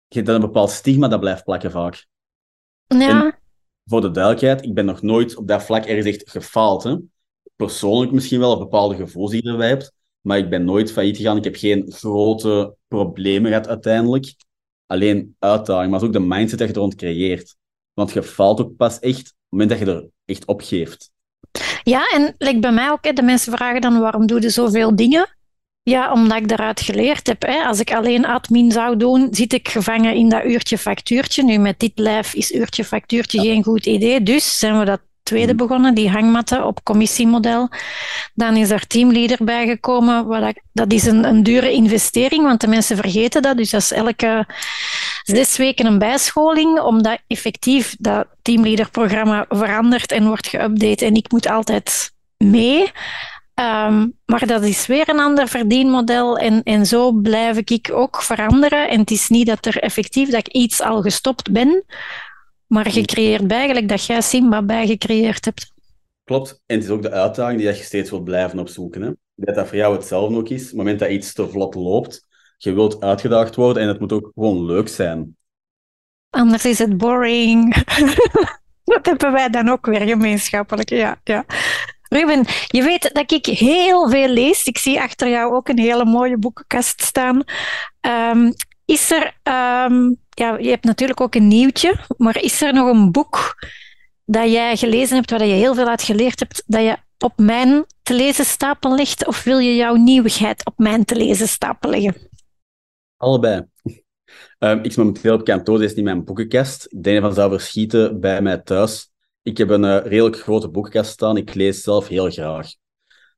[0.08, 2.08] Je hebt dan een bepaald stigma dat blijft plakken vaak.
[2.88, 3.26] Ja.
[3.26, 3.40] En
[3.86, 6.84] voor de duidelijkheid, ik ben nog nooit op dat vlak ergens echt gefaald.
[6.84, 6.96] Hè?
[7.58, 9.92] Persoonlijk misschien wel, bepaalde gevoelens die je erbij hebt.
[10.22, 11.38] Maar ik ben nooit failliet gegaan.
[11.38, 14.36] Ik heb geen grote problemen gehad uiteindelijk.
[14.86, 17.56] Alleen uitdaging, maar ook de mindset dat je er rond creëert.
[17.94, 21.12] Want je faalt ook pas echt op het moment dat je er echt opgeeft.
[21.84, 24.96] Ja, en like bij mij ook, hè, de mensen vragen dan waarom doe je zoveel
[24.96, 25.36] dingen?
[25.84, 27.42] Ja, omdat ik daaruit geleerd heb.
[27.42, 27.64] Hè.
[27.64, 31.44] Als ik alleen admin zou doen, zit ik gevangen in dat uurtje factuurtje.
[31.44, 34.24] Nu, met dit lijf is uurtje factuurtje geen goed idee.
[34.24, 37.70] Dus zijn we dat tweede begonnen, die hangmatten op commissiemodel.
[38.34, 40.26] Dan is er teamleader bijgekomen.
[40.26, 43.58] Wat dat is een, een dure investering, want de mensen vergeten dat.
[43.58, 44.46] Dus dat is elke
[45.24, 51.06] zes weken een bijscholing, omdat effectief dat teamleaderprogramma verandert en wordt geüpdate.
[51.06, 52.92] En ik moet altijd mee.
[53.60, 58.90] Um, maar dat is weer een ander verdienmodel en, en zo blijf ik ook veranderen.
[58.90, 61.84] En het is niet dat er effectief dat ik iets al gestopt ben,
[62.68, 65.72] maar je creëert eigenlijk dat jij Simba bijgecreëerd hebt.
[66.24, 66.62] Klopt.
[66.66, 69.02] En het is ook de uitdaging die je steeds wilt blijven opzoeken.
[69.02, 69.12] Hè?
[69.36, 70.62] Dat dat voor jou hetzelfde ook is.
[70.62, 72.28] Op het moment dat iets te vlot loopt,
[72.58, 75.38] je wilt uitgedaagd worden en het moet ook gewoon leuk zijn.
[76.30, 77.76] Anders is het boring.
[78.84, 80.90] dat hebben wij dan ook weer gemeenschappelijk.
[80.90, 81.46] Ja, ja.
[82.10, 84.64] Ruben, je weet dat ik heel veel lees.
[84.64, 87.44] Ik zie achter jou ook een hele mooie boekenkast staan.
[88.36, 88.54] Um,
[88.88, 93.12] is er, um, ja, je hebt natuurlijk ook een nieuwtje, maar is er nog een
[93.12, 93.56] boek
[94.26, 97.86] dat jij gelezen hebt, waar je heel veel uit geleerd hebt, dat je op mijn
[98.04, 99.28] te lezen stapel legt?
[99.28, 102.30] Of wil je jouw nieuwigheid op mijn te lezen stapel leggen?
[103.18, 103.66] Allebei.
[104.60, 106.86] Um, ik zit momenteel op kantoor, dit is niet mijn boekenkast.
[106.90, 109.12] Ik denk van zou verschieten bij mij thuis.
[109.42, 111.38] Ik heb een uh, redelijk grote boekenkast staan.
[111.38, 112.70] Ik lees zelf heel graag.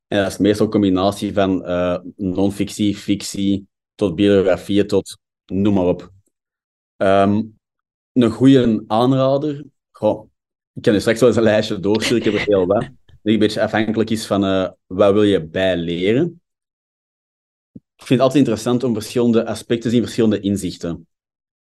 [0.08, 5.18] En dat is meestal een combinatie van uh, non-fictie, fictie, tot biografieën, tot
[5.50, 6.12] noem maar op.
[6.98, 7.60] Um,
[8.14, 9.66] een goede aanrader.
[9.92, 10.30] Goh,
[10.74, 12.90] ik kan je straks wel eens een lijstje doorsturen, ik heb er heel wat.
[13.24, 16.42] Die een beetje afhankelijk is van uh, wat wil je bijleren.
[17.74, 21.08] Ik vind het altijd interessant om verschillende aspecten te zien, verschillende inzichten.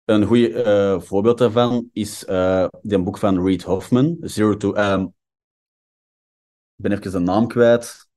[0.04, 4.76] Een goed uh, voorbeeld daarvan is uh, een boek van Reid Hoffman, Zero to...
[4.76, 5.14] Um,
[6.76, 8.08] ik ben even de naam kwijt.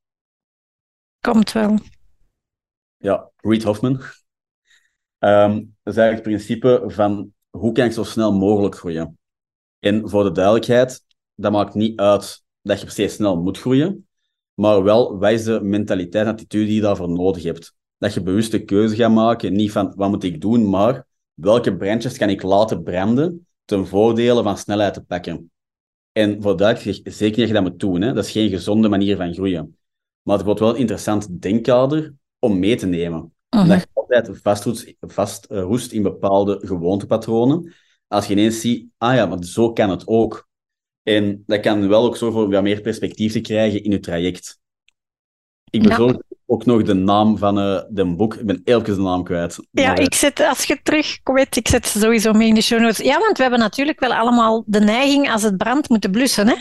[1.19, 1.77] Komt wel.
[2.97, 4.01] Ja, Reid Hoffman.
[5.23, 9.19] Um, dat is eigenlijk het principe van hoe kan ik zo snel mogelijk groeien?
[9.79, 11.03] En voor de duidelijkheid,
[11.35, 14.07] dat maakt niet uit dat je per se snel moet groeien,
[14.53, 17.73] maar wel wat is de mentaliteit en attitude die je daarvoor nodig hebt.
[17.97, 22.17] Dat je bewuste keuze gaat maken, niet van wat moet ik doen, maar welke brandjes
[22.17, 25.51] kan ik laten branden ten voordele van snelheid te pakken.
[26.11, 28.01] En voor duidelijkheid, zeker dat je dat moet doen.
[28.01, 28.13] Hè.
[28.13, 29.77] Dat is geen gezonde manier van groeien.
[30.21, 33.33] Maar het wordt wel een interessant denkkader om mee te nemen.
[33.49, 37.73] Dat je altijd vastroest, vastroest in bepaalde gewoontepatronen.
[38.07, 40.49] Als je ineens ziet, ah ja, maar zo kan het ook.
[41.03, 44.59] En dat kan wel ook zorgen voor wat meer perspectief te krijgen in je traject.
[45.69, 46.35] Ik bezorg ja.
[46.45, 48.35] ook nog de naam van uh, de boek.
[48.35, 49.57] Ik ben elke de naam kwijt.
[49.71, 52.79] Ja, maar, ik zet, als je terugkomt, ik zet ze sowieso mee in de show
[52.79, 52.97] notes.
[52.97, 56.47] Ja, want we hebben natuurlijk wel allemaal de neiging als het brandt moeten blussen.
[56.47, 56.55] Hè?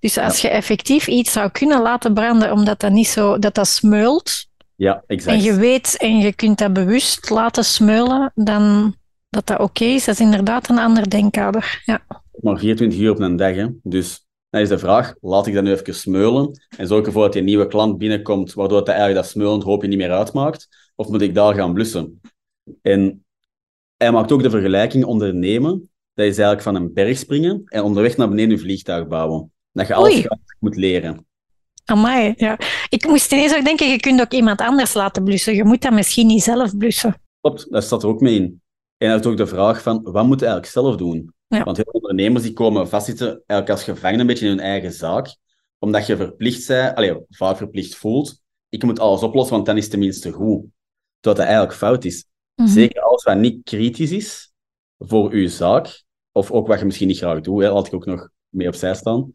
[0.00, 0.48] Dus als ja.
[0.48, 4.50] je effectief iets zou kunnen laten branden, omdat dat niet zo, dat dat smeult.
[4.82, 5.36] Ja, exact.
[5.36, 8.94] En je weet en je kunt dat bewust laten smeulen, dan
[9.28, 10.04] dat dat oké okay is.
[10.04, 11.82] Dat is inderdaad een ander denkkader.
[11.84, 12.02] Ja.
[12.40, 13.66] Maar 24 uur op een dag, hè?
[13.82, 17.32] dus dan is de vraag, laat ik dat nu even smeulen en zorg ervoor dat
[17.32, 20.68] die nieuwe klant binnenkomt, waardoor dat eigenlijk dat smeulend hoopje niet meer uitmaakt?
[20.96, 22.20] Of moet ik daar gaan blussen?
[22.80, 23.24] En
[23.96, 25.90] hij maakt ook de vergelijking ondernemen.
[26.14, 29.52] Dat is eigenlijk van een berg springen en onderweg naar beneden een vliegtuig bouwen.
[29.72, 30.26] Dat je alles
[30.58, 31.26] moet leren.
[31.84, 32.58] Amai, ja.
[32.88, 35.54] Ik moest ineens ook denken, je kunt ook iemand anders laten blussen.
[35.54, 37.20] Je moet dat misschien niet zelf blussen.
[37.40, 38.60] Klopt, dat staat er ook mee in.
[38.96, 41.32] En hij heeft ook de vraag van, wat moet je eigenlijk zelf doen?
[41.46, 41.62] Ja.
[41.62, 44.92] Want heel veel ondernemers die komen vastzitten eigenlijk als gevangen een beetje in hun eigen
[44.92, 45.36] zaak,
[45.78, 49.82] omdat je verplicht bent, allee, vaak verplicht voelt, ik moet alles oplossen, want dan is
[49.82, 50.64] het tenminste goed.
[51.20, 52.24] Dat eigenlijk fout is.
[52.54, 52.68] Mhm.
[52.68, 54.52] Zeker alles wat niet kritisch is
[54.98, 58.06] voor uw zaak, of ook wat je misschien niet graag doet, hè, laat ik ook
[58.06, 59.32] nog mee opzij staan,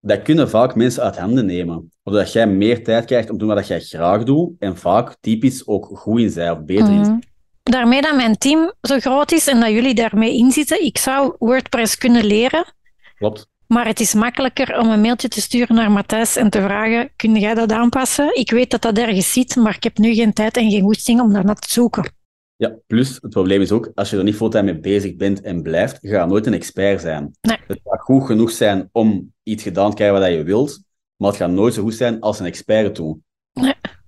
[0.00, 1.92] dat kunnen vaak mensen uit handen nemen.
[2.04, 5.66] Zodat jij meer tijd krijgt om te doen wat jij graag doet, en vaak typisch
[5.66, 7.16] ook goed in zijn, of beter in zijn.
[7.16, 7.26] Mhm.
[7.62, 11.98] Daarmee dat mijn team zo groot is en dat jullie daarmee inzitten, ik zou WordPress
[11.98, 12.74] kunnen leren,
[13.16, 13.48] Klopt.
[13.66, 17.34] maar het is makkelijker om een mailtje te sturen naar Matthijs en te vragen, kun
[17.34, 18.38] jij dat aanpassen?
[18.38, 21.20] Ik weet dat dat ergens zit, maar ik heb nu geen tijd en geen goesting
[21.20, 22.16] om daarna te zoeken.
[22.58, 25.62] Ja, plus het probleem is ook, als je er niet fulltime mee bezig bent en
[25.62, 27.36] blijft, je gaat nooit een expert zijn.
[27.40, 27.56] Nee.
[27.66, 30.82] Het gaat goed genoeg zijn om iets gedaan te krijgen wat je wilt,
[31.16, 33.18] maar het gaat nooit zo goed zijn als een expert doet.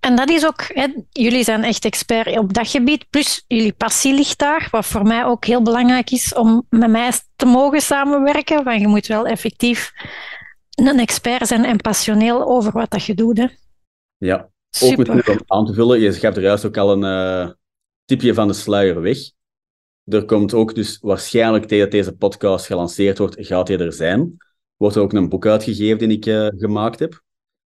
[0.00, 4.14] En dat is ook, hè, jullie zijn echt expert op dat gebied, plus jullie passie
[4.14, 8.64] ligt daar, wat voor mij ook heel belangrijk is om met mij te mogen samenwerken,
[8.64, 9.92] want je moet wel effectief
[10.70, 13.38] een expert zijn en passioneel over wat dat je doet.
[13.38, 13.46] Hè.
[14.16, 15.14] Ja, ook Super.
[15.14, 17.50] misschien om aan te vullen, je gaf er juist ook al een eh,
[18.10, 19.18] tipje van de sluier weg.
[20.04, 24.36] Er komt ook dus waarschijnlijk tegen deze podcast gelanceerd wordt, gaat hij er zijn.
[24.76, 27.22] Wordt er ook een boek uitgegeven die ik eh, gemaakt heb.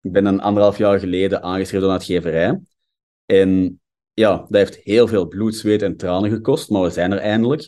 [0.01, 2.59] Ik ben een anderhalf jaar geleden aangeschreven door een uitgeverij.
[3.25, 3.81] En
[4.13, 7.61] ja, dat heeft heel veel bloed, zweet en tranen gekost, maar we zijn er eindelijk.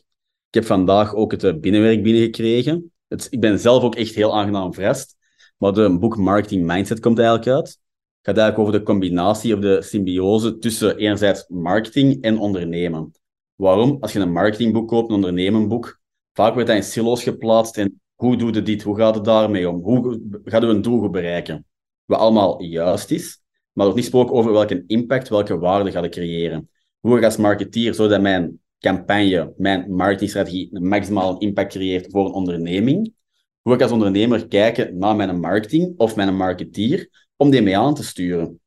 [0.48, 2.92] Ik heb vandaag ook het eh, binnenwerk binnengekregen.
[3.08, 5.16] Het, ik ben zelf ook echt heel aangenaam verrast.
[5.58, 7.80] Maar de boek Marketing Mindset komt eigenlijk uit.
[8.22, 13.12] Het gaat eigenlijk over de combinatie of de symbiose tussen enerzijds marketing en ondernemen.
[13.56, 13.98] Waarom?
[14.00, 16.02] Als je een marketingboek koopt, een ondernemenboek,
[16.34, 18.84] vaak wordt dat in silo's geplaatst en hoe doe je dit?
[18.84, 19.82] Hoe gaat het daarmee om?
[19.82, 21.66] Hoe gaat je een doel bereiken?
[22.06, 26.12] Wat allemaal juist is, maar wordt niet gesproken over welke impact, welke waarde ga ik
[26.12, 26.70] creëren.
[27.00, 32.34] Hoe ik als marketeer, zodat mijn campagne, mijn marketingstrategie een maximale impact creëert voor een
[32.34, 33.14] onderneming?
[33.62, 37.94] Hoe ik als ondernemer kijken naar mijn marketing of mijn marketeer om die mee aan
[37.94, 38.60] te sturen?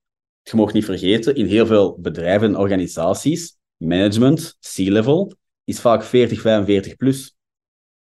[0.43, 5.33] Je mag niet vergeten, in heel veel bedrijven en organisaties, management, C-level,
[5.65, 7.35] is vaak 40, 45 plus.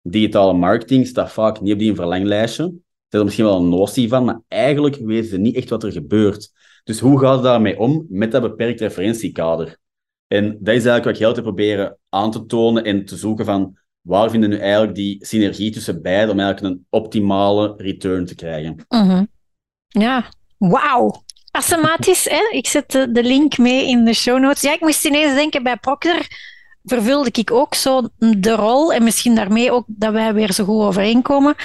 [0.02, 2.64] Digitale marketing staat vaak niet op die verlanglijstje.
[2.64, 5.84] Ze hebben er misschien wel een notie van, maar eigenlijk weten ze niet echt wat
[5.84, 6.52] er gebeurt.
[6.84, 9.78] Dus hoe gaat het daarmee om met dat beperkt referentiekader?
[10.28, 13.46] En dat is eigenlijk wat ik heel te proberen aan te tonen en te zoeken
[13.46, 18.36] van waar vinden nu eigenlijk die synergie tussen beiden om eigenlijk een optimale return te
[18.36, 18.86] krijgen.
[18.90, 19.26] Mhm.
[19.88, 20.32] Ja,
[20.70, 21.24] wauw.
[21.52, 22.48] Assematisch, hè?
[22.52, 24.62] Ik zet de, de link mee in de show notes.
[24.62, 26.28] Ja, ik moest ineens denken, bij Procter
[26.84, 30.84] vervulde ik ook zo de rol, en misschien daarmee ook dat wij weer zo goed
[30.84, 31.56] overeenkomen.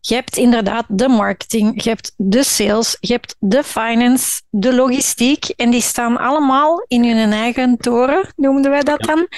[0.00, 5.44] Je hebt inderdaad de marketing, je hebt de sales, je hebt de finance, de logistiek,
[5.44, 9.28] en die staan allemaal in hun eigen toren, noemden wij dat dan.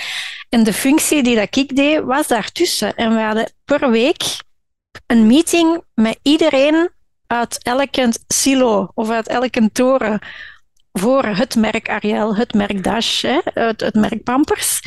[0.48, 2.94] En de functie die dat ik deed, was daartussen.
[2.94, 4.22] En we hadden per week
[5.06, 6.90] een meeting met iedereen
[7.26, 10.18] uit elke silo of uit elke toren
[10.92, 14.80] voor het merk Ariel, het merk Dash, hè, het, merk Pampers,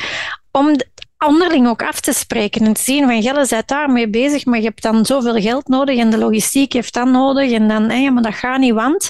[0.52, 0.88] om de-
[1.26, 4.66] onderling ook af te spreken en te zien van Gelle, zit daarmee bezig, maar je
[4.66, 8.34] hebt dan zoveel geld nodig en de logistiek heeft dat nodig en dan, maar dat
[8.34, 9.10] gaat niet, want...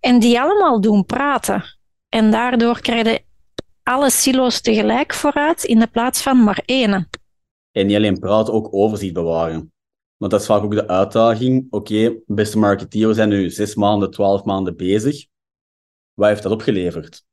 [0.00, 1.64] En die allemaal doen praten.
[2.08, 3.22] En daardoor krijg je
[3.82, 7.08] alle silo's tegelijk vooruit in de plaats van maar één.
[7.72, 9.72] En niet alleen praten, ook overzicht bewaren.
[10.20, 11.66] Want dat is vaak ook de uitdaging.
[11.70, 15.26] Oké, beste marketeer, we zijn nu zes maanden, twaalf maanden bezig.
[16.14, 17.24] Wat heeft dat opgeleverd?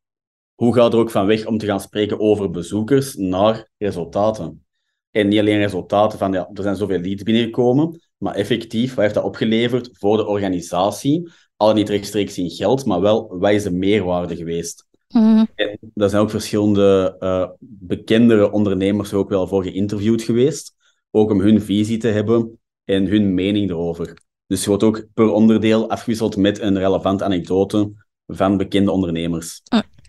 [0.56, 4.66] Hoe gaat er ook van weg om te gaan spreken over bezoekers naar resultaten?
[5.12, 9.16] En niet alleen resultaten van, ja, er zijn zoveel leads binnengekomen, maar effectief, wat heeft
[9.16, 11.32] dat opgeleverd voor de organisatie?
[11.56, 14.88] Al niet rechtstreeks in geld, maar wel, wat is de meerwaarde geweest?
[15.10, 15.46] Mhm.
[15.56, 20.76] En daar zijn ook verschillende eh, bekendere ondernemers ook wel voor geïnterviewd geweest.
[21.12, 24.18] Ook om hun visie te hebben en hun mening erover.
[24.48, 27.92] Dus je wordt ook per onderdeel afgewisseld met een relevante anekdote
[28.26, 29.62] van bekende ondernemers.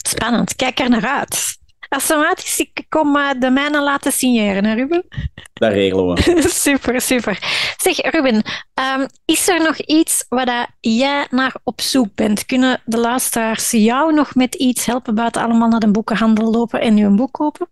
[0.08, 1.56] Spannend, kijk er naar uit.
[1.88, 5.04] Automatisch, ik kom eh, de mijne laten signeren, hè, Ruben?
[5.52, 6.42] Dat regelen we.
[6.48, 7.38] super, super.
[7.76, 8.42] Zeg, Ruben,
[8.74, 12.46] ehm, is er nog iets waar jij naar op zoek bent?
[12.46, 16.94] Kunnen de luisteraars jou nog met iets helpen buiten allemaal naar de boekenhandel lopen en
[16.94, 17.68] nu een boek kopen?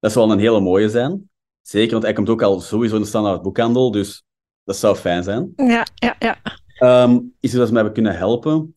[0.00, 1.30] Dat zal een hele mooie zijn.
[1.62, 4.24] Zeker, want hij komt ook al sowieso in de standaard boekhandel, dus
[4.64, 5.52] dat zou fijn zijn.
[5.56, 6.38] Ja, ja, ja.
[6.78, 8.76] Ehm, is er dat ze mij hebben kunnen helpen?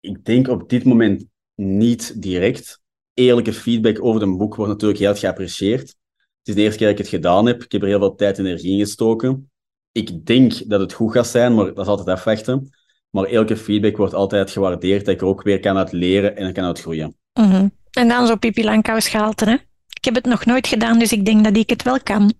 [0.00, 1.24] Ik denk op dit moment
[1.54, 2.80] niet direct.
[3.14, 5.80] Eerlijke feedback over een boek wordt natuurlijk heel erg geapprecieerd.
[6.18, 7.62] Het is de eerste keer dat ik het gedaan heb.
[7.62, 9.50] Ik heb er heel veel tijd en energie in gestoken.
[9.92, 12.70] Ik denk dat het goed gaat zijn, maar dat is altijd afwachten.
[13.10, 16.52] Maar elke feedback wordt altijd gewaardeerd, dat ik er ook weer kan uit leren en
[16.52, 17.16] kan uit groeien.
[17.32, 17.68] Mhm.
[17.90, 19.56] En dan zo Pipi Langkous hè?
[20.02, 22.32] Ik heb het nog nooit gedaan, dus ik denk dat ik het wel kan.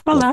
[0.00, 0.30] Voilà.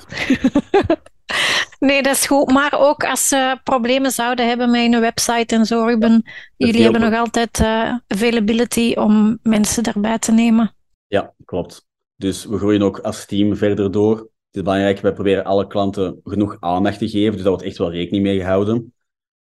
[1.80, 2.52] nee, dat is goed.
[2.52, 6.24] Maar ook als ze problemen zouden hebben met een website en zo, Ruben,
[6.58, 10.76] jullie hebben nog altijd uh, availability om mensen erbij te nemen.
[11.08, 11.88] Ja, klopt.
[12.16, 14.18] Dus we groeien ook als team verder door.
[14.18, 17.78] Het is belangrijk, wij proberen alle klanten genoeg aandacht te geven, dus daar wordt echt
[17.78, 18.94] wel rekening mee gehouden.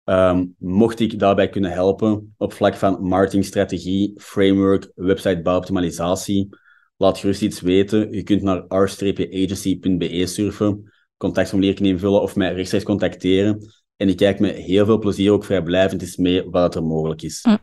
[0.04, 6.48] Um, mocht ik daarbij kunnen helpen op vlak van marketingstrategie, framework, websitebouw, optimalisatie,
[6.96, 8.12] laat gerust iets weten.
[8.12, 13.66] Je kunt naar r-agency.be surfen, contactformulier invullen of mij rechtstreeks contacteren.
[13.96, 17.44] En ik kijk met heel veel plezier ook vrijblijvend eens mee wat er mogelijk is.
[17.48, 17.58] Mm.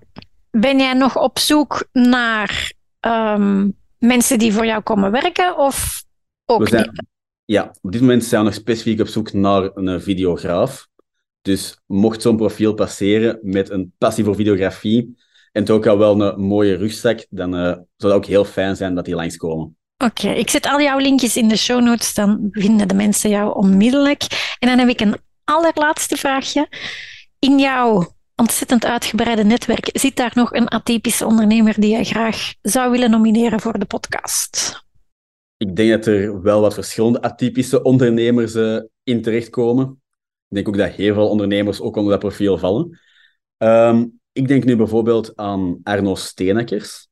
[0.51, 6.03] Ben jij nog op zoek naar um, mensen die voor jou komen werken of
[6.45, 7.03] ook zijn, niet?
[7.45, 10.87] Ja, op dit moment zijn we nog specifiek op zoek naar een videograaf.
[11.41, 15.17] Dus mocht zo'n profiel passeren met een passie voor videografie
[15.53, 18.95] en toch ook wel een mooie rugzak, dan uh, zou het ook heel fijn zijn
[18.95, 19.77] dat die langskomen.
[19.97, 23.55] Oké, ik zet al jouw linkjes in de show notes, dan vinden de mensen jou
[23.55, 24.55] onmiddellijk.
[24.59, 26.67] En dan heb ik een allerlaatste vraagje.
[27.39, 32.91] In jouw ontzettend uitgebreide netwerk, zit daar nog een atypische ondernemer die je graag zou
[32.91, 34.81] willen nomineren voor de podcast?
[35.57, 40.01] Ik denk dat er wel wat verschillende atypische ondernemers uh, in terechtkomen.
[40.47, 42.99] Ik denk ook dat heel veel ondernemers ook onder dat profiel vallen.
[43.57, 47.07] Ehm, ik denk nu bijvoorbeeld aan Arno Steenekers.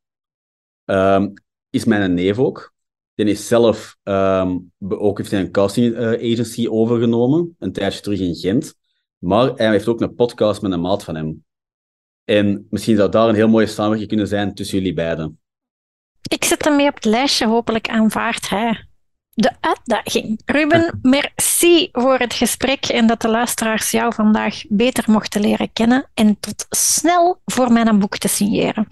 [0.85, 1.33] Um,
[1.69, 2.73] is mijn neef ook.
[3.15, 8.35] Die is zelf um, ook heeft een casting uh, agency overgenomen, een tijdje terug in
[8.35, 8.75] Gent.
[9.17, 11.45] Maar hij heeft ook een podcast met een maat van hem.
[12.23, 15.39] En misschien zou daar een heel mooie samenwerking kunnen zijn tussen jullie beiden.
[16.21, 18.85] Ik zet hem mee op het lijstje, hopelijk aanvaardt hij
[19.33, 20.41] de uitdaging.
[20.45, 26.09] Ruben, merci voor het gesprek en dat de luisteraars jou vandaag beter mochten leren kennen.
[26.13, 28.87] En tot snel voor mijn boek te signeren.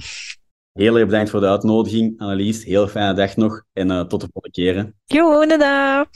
[0.74, 2.64] Heel erg bedankt voor de uitnodiging, Annelies.
[2.64, 4.94] Heel fijne dag nog en uh, tot de volgende keer.
[5.06, 6.08] Jo, dag.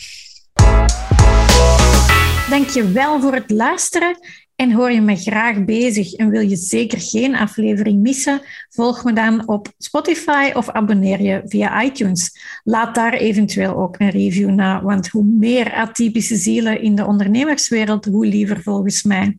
[2.50, 4.18] Dank je wel voor het luisteren.
[4.56, 8.42] En hoor je me graag bezig en wil je zeker geen aflevering missen?
[8.70, 12.40] Volg me dan op Spotify of abonneer je via iTunes.
[12.64, 18.06] Laat daar eventueel ook een review na, want hoe meer atypische zielen in de ondernemerswereld,
[18.06, 19.38] hoe liever volgens mij.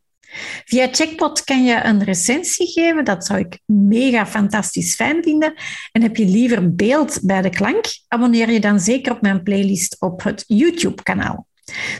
[0.65, 3.05] Via Checkpot kan je een recensie geven.
[3.05, 5.55] Dat zou ik mega fantastisch fijn vinden.
[5.93, 7.85] En heb je liever beeld bij de klank?
[8.09, 11.47] Abonneer je dan zeker op mijn playlist op het YouTube-kanaal.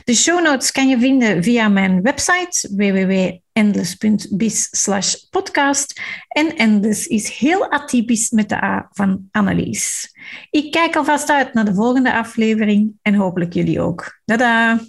[0.03, 6.01] De show notes kan je vinden via mijn website www.endless.biz podcast.
[6.27, 10.13] En Endless is heel atypisch met de A van Annelies.
[10.49, 14.21] Ik kijk alvast uit naar de volgende aflevering en hopelijk jullie ook.
[14.25, 14.79] Tada!